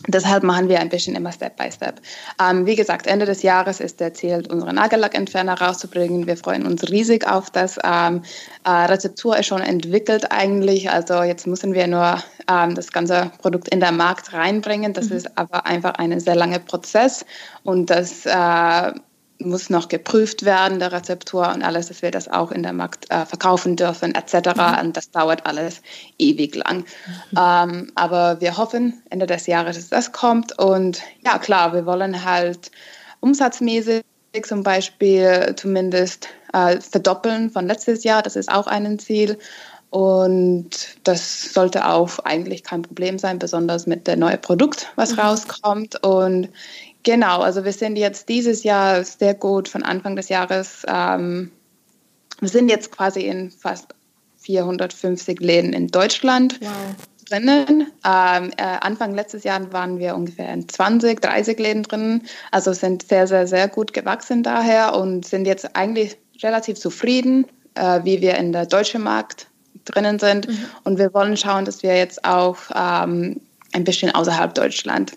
Deshalb 0.07 0.43
machen 0.43 0.69
wir 0.69 0.79
ein 0.79 0.89
bisschen 0.89 1.15
immer 1.15 1.31
Step 1.31 1.57
by 1.57 1.71
Step. 1.71 2.01
Ähm, 2.41 2.65
wie 2.65 2.75
gesagt, 2.75 3.07
Ende 3.07 3.25
des 3.25 3.41
Jahres 3.41 3.79
ist 3.79 3.99
der 3.99 4.13
Ziel, 4.13 4.43
unsere 4.49 4.73
Nagellackentferner 4.73 5.59
rauszubringen. 5.59 6.27
Wir 6.27 6.37
freuen 6.37 6.65
uns 6.65 6.89
riesig 6.89 7.27
auf 7.27 7.49
das. 7.49 7.79
Ähm, 7.83 8.21
äh, 8.63 8.69
Rezeptur 8.69 9.37
ist 9.37 9.47
schon 9.47 9.61
entwickelt 9.61 10.31
eigentlich. 10.31 10.91
Also 10.91 11.23
jetzt 11.23 11.47
müssen 11.47 11.73
wir 11.73 11.87
nur 11.87 12.21
ähm, 12.49 12.75
das 12.75 12.91
ganze 12.91 13.31
Produkt 13.41 13.69
in 13.69 13.79
den 13.79 13.97
Markt 13.97 14.33
reinbringen. 14.33 14.93
Das 14.93 15.09
mhm. 15.09 15.17
ist 15.17 15.37
aber 15.37 15.65
einfach 15.65 15.95
ein 15.95 16.19
sehr 16.19 16.35
langer 16.35 16.59
Prozess 16.59 17.25
und 17.63 17.89
das 17.89 18.25
äh, 18.25 18.93
muss 19.39 19.69
noch 19.69 19.87
geprüft 19.87 20.45
werden, 20.45 20.79
der 20.79 20.91
Rezeptur 20.91 21.51
und 21.53 21.63
alles, 21.63 21.87
dass 21.87 22.01
wir 22.01 22.11
das 22.11 22.27
auch 22.27 22.51
in 22.51 22.63
der 22.63 22.73
Markt 22.73 23.09
äh, 23.09 23.25
verkaufen 23.25 23.75
dürfen, 23.75 24.15
etc. 24.15 24.55
Mhm. 24.55 24.87
Und 24.87 24.97
das 24.97 25.11
dauert 25.11 25.45
alles 25.45 25.81
ewig 26.17 26.55
lang. 26.55 26.85
Mhm. 27.31 27.37
Ähm, 27.37 27.91
aber 27.95 28.41
wir 28.41 28.57
hoffen 28.57 29.01
Ende 29.09 29.27
des 29.27 29.47
Jahres, 29.47 29.77
dass 29.77 29.89
das 29.89 30.11
kommt. 30.11 30.57
Und 30.57 31.01
ja, 31.23 31.37
klar, 31.37 31.73
wir 31.73 31.85
wollen 31.85 32.25
halt 32.25 32.71
umsatzmäßig 33.19 34.03
zum 34.43 34.63
Beispiel 34.63 35.53
zumindest 35.55 36.27
äh, 36.53 36.79
verdoppeln 36.79 37.49
von 37.49 37.67
letztes 37.67 38.03
Jahr. 38.03 38.21
Das 38.21 38.35
ist 38.35 38.51
auch 38.51 38.67
ein 38.67 38.99
Ziel. 38.99 39.37
Und 39.89 40.69
das 41.05 41.53
sollte 41.53 41.87
auch 41.87 42.19
eigentlich 42.19 42.63
kein 42.63 42.81
Problem 42.81 43.17
sein, 43.17 43.39
besonders 43.39 43.87
mit 43.87 44.05
dem 44.05 44.19
neuen 44.19 44.41
Produkt, 44.41 44.91
was 44.95 45.13
mhm. 45.13 45.19
rauskommt. 45.19 46.03
Und 46.03 46.49
Genau, 47.07 47.39
also 47.39 47.63
wir 47.63 47.71
sind 47.71 47.95
jetzt 47.95 48.27
dieses 48.27 48.65
Jahr 48.65 49.01
sehr 49.05 49.33
gut 49.33 49.69
von 49.69 49.81
Anfang 49.81 50.17
des 50.17 50.27
Jahres. 50.27 50.83
Ähm, 50.89 51.51
wir 52.41 52.49
sind 52.49 52.67
jetzt 52.67 52.91
quasi 52.91 53.21
in 53.21 53.49
fast 53.49 53.95
450 54.39 55.39
Läden 55.39 55.71
in 55.71 55.87
Deutschland 55.87 56.59
wow. 56.59 56.69
drinnen. 57.29 57.87
Ähm, 58.05 58.51
äh, 58.57 58.61
Anfang 58.81 59.15
letztes 59.15 59.45
Jahr 59.45 59.71
waren 59.71 59.99
wir 59.99 60.15
ungefähr 60.15 60.51
in 60.53 60.67
20, 60.67 61.21
30 61.21 61.57
Läden 61.57 61.83
drinnen. 61.83 62.27
Also 62.51 62.73
sind 62.73 63.07
sehr, 63.07 63.25
sehr, 63.25 63.47
sehr 63.47 63.69
gut 63.69 63.93
gewachsen 63.93 64.43
daher 64.43 64.93
und 64.93 65.25
sind 65.25 65.47
jetzt 65.47 65.77
eigentlich 65.77 66.17
relativ 66.43 66.77
zufrieden, 66.77 67.45
äh, 67.75 68.01
wie 68.03 68.19
wir 68.19 68.35
in 68.35 68.51
der 68.51 68.65
deutschen 68.65 69.01
Markt 69.01 69.47
drinnen 69.85 70.19
sind. 70.19 70.49
Mhm. 70.49 70.65
Und 70.83 70.99
wir 70.99 71.13
wollen 71.13 71.37
schauen, 71.37 71.63
dass 71.63 71.83
wir 71.83 71.95
jetzt 71.95 72.25
auch 72.25 72.57
ähm, 72.75 73.39
ein 73.71 73.85
bisschen 73.85 74.13
außerhalb 74.13 74.53
Deutschland 74.53 75.13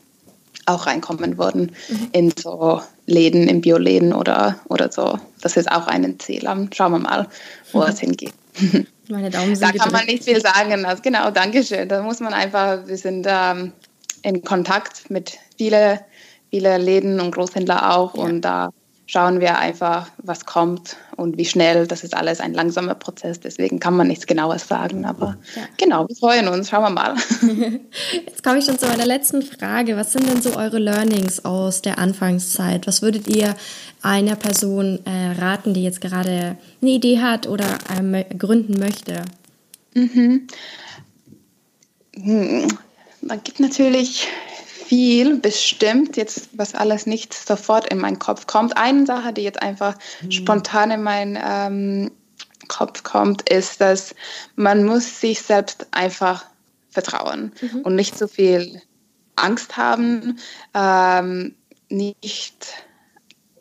auch 0.70 0.87
reinkommen 0.87 1.38
würden 1.38 1.72
mhm. 1.88 2.09
in 2.12 2.33
so 2.37 2.80
Läden, 3.06 3.48
in 3.48 3.61
Bioläden 3.61 4.12
oder, 4.12 4.61
oder 4.68 4.90
so. 4.90 5.18
Das 5.40 5.56
ist 5.56 5.70
auch 5.70 5.87
ein 5.87 6.18
Ziel. 6.18 6.42
Schauen 6.72 6.92
wir 6.92 6.98
mal, 6.98 7.28
wo 7.72 7.80
mhm. 7.80 7.88
es 7.88 8.00
hingeht. 8.00 8.35
Meine 9.09 9.30
Daumen 9.30 9.56
sind 9.56 9.68
Da 9.68 9.72
kann 9.72 9.92
man 9.92 10.06
nicht 10.06 10.24
viel 10.24 10.40
sagen. 10.40 10.85
Also, 10.85 11.02
genau, 11.02 11.30
danke 11.30 11.64
schön. 11.64 11.88
Da 11.88 12.02
muss 12.02 12.20
man 12.20 12.33
einfach, 12.33 12.87
wir 12.87 12.96
sind 12.96 13.26
ähm, 13.28 13.72
in 14.22 14.42
Kontakt 14.42 15.11
mit 15.11 15.38
vielen 15.56 15.98
viele 16.50 16.78
Läden 16.78 17.20
und 17.20 17.33
Großhändler 17.35 17.96
auch 17.96 18.14
ja. 18.16 18.22
und 18.24 18.42
da 18.42 18.70
schauen 19.11 19.40
wir 19.40 19.59
einfach, 19.59 20.09
was 20.18 20.46
kommt 20.46 20.96
und 21.16 21.37
wie 21.37 21.44
schnell. 21.44 21.88
Das 21.88 22.05
ist 22.05 22.16
alles 22.16 22.40
ein 22.40 22.55
langsamer 22.55 22.94
Prozess, 22.94 23.40
deswegen 23.40 23.81
kann 23.81 23.96
man 23.96 24.07
nichts 24.07 24.29
Genaues 24.29 24.68
sagen. 24.68 25.05
Aber 25.05 25.37
ja. 25.57 25.62
genau, 25.77 26.07
wir 26.07 26.14
freuen 26.14 26.46
uns. 26.46 26.70
Schauen 26.70 26.85
wir 26.85 26.90
mal. 26.90 27.16
Jetzt 28.25 28.44
komme 28.44 28.59
ich 28.59 28.64
schon 28.64 28.79
zu 28.79 28.87
meiner 28.87 29.07
letzten 29.07 29.42
Frage. 29.42 29.96
Was 29.96 30.12
sind 30.12 30.31
denn 30.31 30.40
so 30.40 30.57
eure 30.57 30.79
Learnings 30.79 31.44
aus 31.44 31.83
der 31.83 31.99
Anfangszeit? 31.99 32.87
Was 32.87 33.03
würdet 33.03 33.27
ihr 33.27 33.57
einer 34.01 34.37
Person 34.37 35.01
äh, 35.05 35.40
raten, 35.40 35.75
die 35.75 35.83
jetzt 35.83 36.01
gerade 36.01 36.57
eine 36.81 36.90
Idee 36.90 37.18
hat 37.18 37.49
oder 37.49 37.66
äh, 37.88 38.25
gründen 38.37 38.79
möchte? 38.79 39.25
Mhm. 39.94 40.46
Hm. 42.14 42.68
Da 43.23 43.35
gibt 43.35 43.59
natürlich 43.59 44.29
viel 44.90 45.37
bestimmt, 45.37 46.16
jetzt 46.16 46.48
was 46.55 46.74
alles 46.74 47.07
nicht 47.07 47.33
sofort 47.33 47.87
in 47.87 47.98
meinen 47.98 48.18
Kopf 48.18 48.48
kommt. 48.48 48.76
Eine 48.76 49.07
Sache, 49.07 49.33
die 49.33 49.42
jetzt 49.42 49.62
einfach 49.62 49.94
mhm. 50.20 50.33
spontan 50.33 50.90
in 50.90 51.03
meinen 51.05 51.38
ähm, 51.40 52.11
Kopf 52.66 53.05
kommt, 53.05 53.48
ist, 53.48 53.81
dass 53.81 54.16
man 54.57 54.85
muss 54.85 55.20
sich 55.20 55.42
selbst 55.42 55.87
einfach 55.92 56.44
vertrauen 56.88 57.53
mhm. 57.61 57.83
und 57.83 57.94
nicht 57.94 58.18
so 58.18 58.26
viel 58.26 58.83
Angst 59.37 59.76
haben, 59.76 60.40
ähm, 60.74 61.55
nicht, 61.88 62.66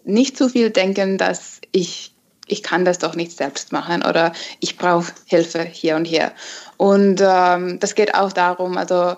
nicht 0.03 0.35
zu 0.35 0.49
viel 0.49 0.71
denken, 0.71 1.19
dass 1.19 1.61
ich 1.71 2.15
ich 2.51 2.63
kann 2.63 2.83
das 2.83 2.97
doch 2.97 3.13
nicht 3.13 3.37
selbst 3.37 3.71
machen 3.71 4.03
oder 4.03 4.33
ich 4.61 4.79
brauche 4.79 5.13
Hilfe 5.25 5.61
hier 5.61 5.95
und 5.95 6.05
hier. 6.05 6.31
Und 6.77 7.21
ähm, 7.23 7.79
das 7.79 7.93
geht 7.93 8.15
auch 8.15 8.33
darum, 8.33 8.75
also 8.75 9.15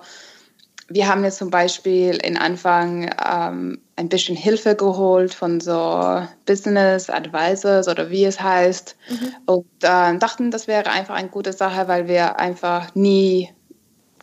wir 0.94 1.08
haben 1.08 1.24
jetzt 1.24 1.38
zum 1.38 1.50
Beispiel 1.50 2.18
in 2.24 2.38
Anfang 2.38 3.10
ähm, 3.26 3.80
ein 3.96 4.10
bisschen 4.10 4.36
Hilfe 4.36 4.76
geholt 4.76 5.34
von 5.34 5.60
so 5.62 6.22
Business 6.46 7.10
Advisors 7.10 7.88
oder 7.88 8.10
wie 8.10 8.26
es 8.26 8.42
heißt 8.42 8.96
mhm. 9.10 9.36
und 9.46 9.66
äh, 9.84 10.18
dachten, 10.18 10.52
das 10.52 10.68
wäre 10.68 10.90
einfach 10.90 11.16
eine 11.16 11.30
gute 11.30 11.54
Sache, 11.54 11.88
weil 11.88 12.08
wir 12.08 12.40
einfach 12.40 12.94
nie 12.96 13.50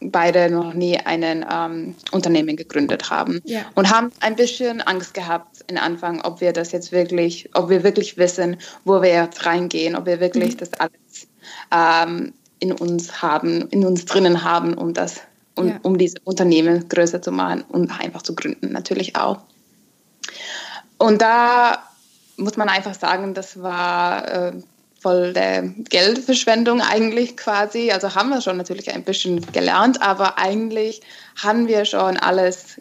beide 0.00 0.50
noch 0.50 0.74
nie 0.74 0.96
ein 0.98 1.22
ähm, 1.22 1.94
Unternehmen 2.12 2.56
gegründet 2.56 3.10
haben 3.10 3.40
ja. 3.44 3.62
und 3.74 3.90
haben 3.90 4.12
ein 4.20 4.36
bisschen 4.36 4.80
Angst 4.80 5.14
gehabt 5.14 5.64
in 5.68 5.78
Anfang, 5.78 6.20
ob 6.22 6.40
wir 6.40 6.52
das 6.52 6.72
jetzt 6.72 6.92
wirklich, 6.92 7.50
ob 7.54 7.68
wir 7.68 7.82
wirklich 7.82 8.16
wissen, 8.16 8.56
wo 8.84 9.02
wir 9.02 9.10
jetzt 9.10 9.44
reingehen, 9.44 9.96
ob 9.96 10.06
wir 10.06 10.20
wirklich 10.20 10.54
mhm. 10.54 10.58
das 10.58 10.70
alles 10.74 11.28
ähm, 11.72 12.32
in 12.60 12.72
uns 12.72 13.22
haben, 13.22 13.68
in 13.68 13.84
uns 13.84 14.04
drinnen 14.04 14.44
haben, 14.44 14.74
um 14.74 14.94
das 14.94 15.20
und 15.58 15.68
ja. 15.68 15.80
um 15.82 15.98
diese 15.98 16.18
Unternehmen 16.24 16.88
größer 16.88 17.20
zu 17.20 17.32
machen 17.32 17.64
und 17.68 17.90
einfach 18.00 18.22
zu 18.22 18.34
gründen 18.34 18.72
natürlich 18.72 19.16
auch. 19.16 19.38
Und 20.98 21.22
da 21.22 21.82
muss 22.36 22.56
man 22.56 22.68
einfach 22.68 22.94
sagen, 22.94 23.34
das 23.34 23.60
war 23.62 24.32
äh, 24.32 24.52
voll 25.00 25.32
der 25.32 25.62
Geldverschwendung 25.62 26.80
eigentlich 26.80 27.36
quasi. 27.36 27.90
Also 27.90 28.14
haben 28.14 28.30
wir 28.30 28.40
schon 28.40 28.56
natürlich 28.56 28.92
ein 28.92 29.04
bisschen 29.04 29.40
gelernt, 29.52 30.02
aber 30.02 30.38
eigentlich 30.38 31.00
haben 31.36 31.68
wir 31.68 31.84
schon 31.84 32.16
alles 32.16 32.80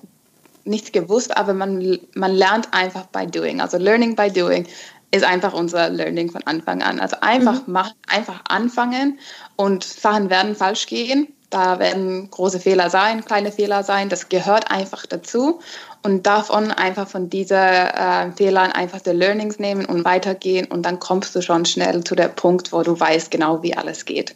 nicht 0.63 0.94
gewusst, 0.94 1.36
aber 1.38 1.54
man, 1.54 2.00
man 2.13 2.34
lernt 2.34 2.74
einfach 2.74 3.06
by 3.08 3.26
doing. 3.26 3.62
Also 3.62 3.78
Learning 3.78 4.16
by 4.16 4.30
doing 4.32 4.68
ist 5.12 5.24
einfach 5.24 5.54
unser 5.54 5.90
Learning 5.90 6.30
von 6.30 6.44
Anfang 6.46 6.82
an. 6.82 7.00
Also 7.00 7.18
einfach 7.22 7.66
mhm. 7.66 7.74
machen, 7.74 7.94
einfach 8.08 8.42
anfangen 8.50 9.20
und 9.56 9.84
Sachen 9.84 10.30
werden 10.30 10.56
falsch 10.56 10.88
gehen 10.88 11.28
da 11.50 11.80
werden 11.80 12.30
große 12.30 12.60
Fehler 12.60 12.90
sein, 12.90 13.24
kleine 13.24 13.52
Fehler 13.52 13.84
sein. 13.84 14.10
Das 14.10 14.30
gehört 14.30 14.70
einfach 14.70 15.06
dazu 15.06 15.60
und 16.04 16.28
davon 16.28 16.72
einfach 16.72 17.08
von 17.08 17.30
diesen 17.30 17.58
äh, 17.58 18.32
Fehlern 18.34 18.72
einfach 18.72 19.02
die 19.02 19.12
Learnings 19.12 19.60
nehmen 19.60 19.86
und 19.86 20.04
weitergehen 20.06 20.68
und 20.68 20.86
dann 20.86 21.00
kommst 21.00 21.36
du 21.36 21.42
schon 21.42 21.66
schnell 21.66 22.04
zu 22.04 22.16
der 22.16 22.28
Punkt, 22.28 22.74
wo 22.74 22.84
du 22.84 23.00
weißt 23.00 23.32
genau, 23.32 23.64
wie 23.64 23.76
alles 23.76 24.06
geht. 24.06 24.36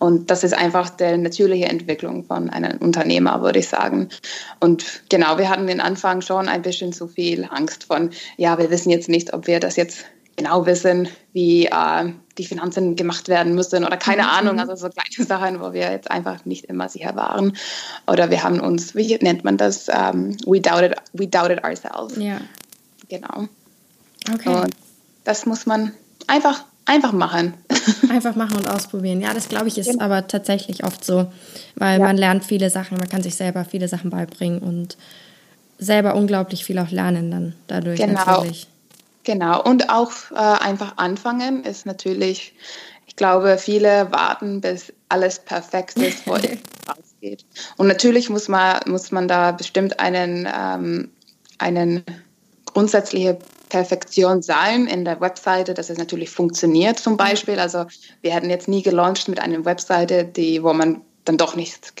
Und 0.00 0.30
das 0.30 0.44
ist 0.44 0.54
einfach 0.54 0.90
die 0.90 1.16
natürliche 1.16 1.66
Entwicklung 1.66 2.24
von 2.24 2.50
einem 2.50 2.78
Unternehmer, 2.78 3.42
würde 3.42 3.58
ich 3.58 3.68
sagen. 3.68 4.08
Und 4.60 5.02
genau, 5.08 5.38
wir 5.38 5.48
hatten 5.48 5.66
den 5.66 5.80
Anfang 5.80 6.20
schon 6.20 6.48
ein 6.48 6.62
bisschen 6.62 6.92
zu 6.92 7.08
viel 7.08 7.48
Angst 7.50 7.84
von, 7.84 8.10
ja, 8.36 8.58
wir 8.58 8.70
wissen 8.70 8.90
jetzt 8.90 9.08
nicht, 9.08 9.34
ob 9.34 9.48
wir 9.48 9.58
das 9.58 9.74
jetzt 9.74 10.04
genau 10.36 10.66
wissen, 10.66 11.08
wie 11.32 11.66
äh, 11.66 12.12
die 12.38 12.46
Finanzen 12.46 12.96
gemacht 12.96 13.28
werden 13.28 13.54
müssen 13.54 13.84
oder 13.84 13.96
keine 13.96 14.22
mhm. 14.22 14.28
Ahnung, 14.28 14.60
also 14.60 14.76
so 14.76 14.88
kleine 14.88 15.26
Sachen, 15.28 15.60
wo 15.60 15.72
wir 15.72 15.90
jetzt 15.90 16.10
einfach 16.10 16.44
nicht 16.44 16.64
immer 16.66 16.88
sicher 16.88 17.14
waren. 17.16 17.56
Oder 18.06 18.30
wir 18.30 18.42
haben 18.42 18.60
uns, 18.60 18.94
wie 18.94 19.16
nennt 19.20 19.44
man 19.44 19.56
das, 19.56 19.88
um, 19.88 19.94
ähm, 19.94 20.36
we, 20.46 20.60
doubted, 20.60 20.94
we 21.12 21.26
doubted 21.26 21.64
ourselves. 21.64 22.16
Ja. 22.16 22.40
Genau. 23.08 23.48
Okay. 24.32 24.48
Und 24.48 24.74
das 25.24 25.46
muss 25.46 25.66
man 25.66 25.92
einfach, 26.26 26.64
einfach 26.84 27.12
machen. 27.12 27.54
Einfach 28.10 28.36
machen 28.36 28.56
und 28.56 28.68
ausprobieren. 28.68 29.20
Ja, 29.20 29.32
das 29.32 29.48
glaube 29.48 29.68
ich 29.68 29.78
ist 29.78 29.90
genau. 29.90 30.04
aber 30.04 30.26
tatsächlich 30.26 30.84
oft 30.84 31.04
so, 31.04 31.30
weil 31.76 31.98
ja. 31.98 32.04
man 32.04 32.16
lernt 32.16 32.44
viele 32.44 32.70
Sachen, 32.70 32.98
man 32.98 33.08
kann 33.08 33.22
sich 33.22 33.34
selber 33.34 33.64
viele 33.64 33.88
Sachen 33.88 34.10
beibringen 34.10 34.60
und 34.60 34.96
selber 35.78 36.14
unglaublich 36.14 36.64
viel 36.64 36.78
auch 36.78 36.90
lernen 36.90 37.30
dann 37.30 37.54
dadurch 37.66 37.98
genau. 37.98 38.24
natürlich. 38.24 38.66
Genau, 39.28 39.62
und 39.62 39.90
auch 39.90 40.10
äh, 40.30 40.36
einfach 40.36 40.94
anfangen 40.96 41.62
ist 41.62 41.84
natürlich, 41.84 42.54
ich 43.06 43.14
glaube, 43.14 43.58
viele 43.58 44.10
warten, 44.10 44.62
bis 44.62 44.90
alles 45.10 45.38
perfekt 45.40 45.98
ist, 45.98 46.26
wo 46.26 46.36
es 46.36 46.44
rausgeht. 46.88 47.44
Und 47.76 47.88
natürlich 47.88 48.30
muss 48.30 48.48
man, 48.48 48.80
muss 48.86 49.10
man 49.10 49.28
da 49.28 49.52
bestimmt 49.52 50.00
einen, 50.00 50.48
ähm, 50.50 51.10
einen 51.58 52.04
grundsätzliche 52.72 53.38
Perfektion 53.68 54.40
sein 54.40 54.86
in 54.86 55.04
der 55.04 55.20
Webseite, 55.20 55.74
dass 55.74 55.90
es 55.90 55.98
natürlich 55.98 56.30
funktioniert 56.30 56.98
zum 56.98 57.18
Beispiel. 57.18 57.58
Also 57.58 57.84
wir 58.22 58.32
hätten 58.32 58.48
jetzt 58.48 58.66
nie 58.66 58.80
gelauncht 58.82 59.28
mit 59.28 59.40
einer 59.40 59.62
Webseite, 59.66 60.24
die, 60.24 60.62
wo 60.62 60.72
man 60.72 61.02
dann 61.26 61.36
doch 61.36 61.54
nichts 61.54 61.92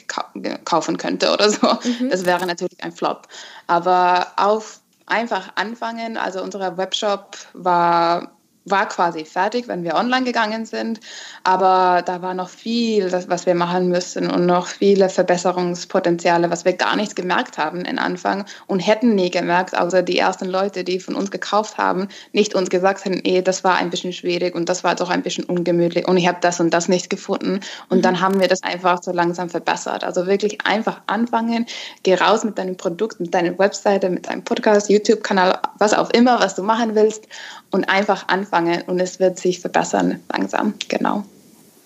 kaufen 0.64 0.96
könnte 0.96 1.30
oder 1.30 1.50
so. 1.50 1.66
Mhm. 1.66 2.08
Das 2.08 2.24
wäre 2.24 2.46
natürlich 2.46 2.82
ein 2.82 2.92
Flop. 2.92 3.28
Aber 3.66 4.28
auf 4.38 4.80
einfach 5.08 5.50
anfangen. 5.56 6.16
Also 6.16 6.42
unser 6.42 6.76
Webshop 6.76 7.36
war 7.54 8.37
war 8.70 8.88
quasi 8.88 9.24
fertig, 9.24 9.68
wenn 9.68 9.84
wir 9.84 9.94
online 9.94 10.24
gegangen 10.24 10.66
sind. 10.66 11.00
Aber 11.44 12.02
da 12.02 12.22
war 12.22 12.34
noch 12.34 12.48
viel, 12.48 13.12
was 13.12 13.46
wir 13.46 13.54
machen 13.54 13.88
müssen 13.88 14.30
und 14.30 14.46
noch 14.46 14.66
viele 14.66 15.08
Verbesserungspotenziale, 15.08 16.50
was 16.50 16.64
wir 16.64 16.72
gar 16.72 16.96
nicht 16.96 17.16
gemerkt 17.16 17.58
haben 17.58 17.82
in 17.82 17.98
Anfang 17.98 18.44
und 18.66 18.80
hätten 18.80 19.14
nie 19.14 19.30
gemerkt, 19.30 19.76
außer 19.76 20.02
die 20.02 20.18
ersten 20.18 20.46
Leute, 20.46 20.84
die 20.84 21.00
von 21.00 21.14
uns 21.14 21.30
gekauft 21.30 21.78
haben, 21.78 22.08
nicht 22.32 22.54
uns 22.54 22.70
gesagt 22.70 23.04
haben, 23.04 23.20
eh, 23.24 23.42
das 23.42 23.64
war 23.64 23.76
ein 23.76 23.90
bisschen 23.90 24.12
schwierig 24.12 24.54
und 24.54 24.68
das 24.68 24.84
war 24.84 24.94
doch 24.94 25.10
ein 25.10 25.22
bisschen 25.22 25.44
ungemütlich 25.44 26.06
und 26.06 26.16
ich 26.16 26.28
habe 26.28 26.38
das 26.40 26.60
und 26.60 26.70
das 26.70 26.88
nicht 26.88 27.10
gefunden. 27.10 27.60
Und 27.88 28.04
dann 28.04 28.14
mhm. 28.14 28.20
haben 28.20 28.40
wir 28.40 28.48
das 28.48 28.62
einfach 28.62 29.02
so 29.02 29.12
langsam 29.12 29.48
verbessert. 29.48 30.04
Also 30.04 30.26
wirklich 30.26 30.58
einfach 30.66 31.00
anfangen, 31.06 31.66
geh 32.02 32.14
raus 32.14 32.44
mit 32.44 32.58
deinem 32.58 32.76
Produkt, 32.76 33.20
mit 33.20 33.32
deiner 33.34 33.58
Webseite, 33.58 34.10
mit 34.10 34.28
deinem 34.28 34.44
Podcast, 34.44 34.90
YouTube-Kanal, 34.90 35.58
was 35.78 35.94
auch 35.94 36.10
immer, 36.10 36.40
was 36.40 36.54
du 36.54 36.62
machen 36.62 36.94
willst 36.94 37.26
und 37.70 37.88
einfach 37.88 38.28
anfangen 38.28 38.57
und 38.86 39.00
es 39.00 39.20
wird 39.20 39.38
sich 39.38 39.60
verbessern 39.60 40.20
langsam, 40.32 40.74
genau. 40.88 41.24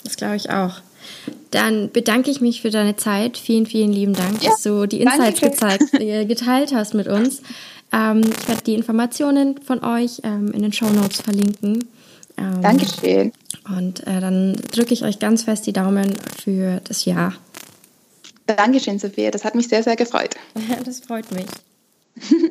Das 0.05 0.17
glaube 0.17 0.37
ich 0.37 0.51
auch. 0.51 0.81
Dann 1.51 1.91
bedanke 1.91 2.31
ich 2.31 2.41
mich 2.41 2.63
für 2.63 2.71
deine 2.71 2.97
Zeit. 2.97 3.37
Vielen, 3.37 3.67
vielen 3.67 3.93
lieben 3.93 4.15
Dank, 4.15 4.43
ja, 4.43 4.51
dass 4.51 4.63
du 4.63 4.87
die 4.87 5.01
Insights 5.01 5.41
gezeigt, 5.41 5.85
äh, 5.95 6.25
geteilt 6.25 6.75
hast 6.75 6.95
mit 6.95 7.09
uns. 7.09 7.43
Ähm, 7.93 8.23
ich 8.23 8.49
werde 8.49 8.63
die 8.63 8.75
Informationen 8.75 9.59
von 9.59 9.85
euch 9.85 10.21
ähm, 10.25 10.51
in 10.53 10.63
den 10.63 10.73
Show 10.73 10.89
Notes 10.89 11.21
verlinken. 11.21 11.85
Ähm, 12.39 12.63
Dankeschön. 12.63 13.33
Und 13.69 14.07
äh, 14.07 14.21
dann 14.21 14.55
drücke 14.73 14.95
ich 14.95 15.05
euch 15.05 15.19
ganz 15.19 15.43
fest 15.43 15.67
die 15.67 15.73
Daumen 15.73 16.15
für 16.43 16.81
das 16.85 17.05
Jahr. 17.05 17.35
Dankeschön, 18.47 18.99
Sophia. 18.99 19.31
Das 19.31 19.45
hat 19.45 19.55
mich 19.55 19.69
sehr, 19.69 19.83
sehr 19.83 19.97
gefreut. 19.97 20.37
das 20.85 21.01
freut 21.01 21.31
mich. 21.33 21.47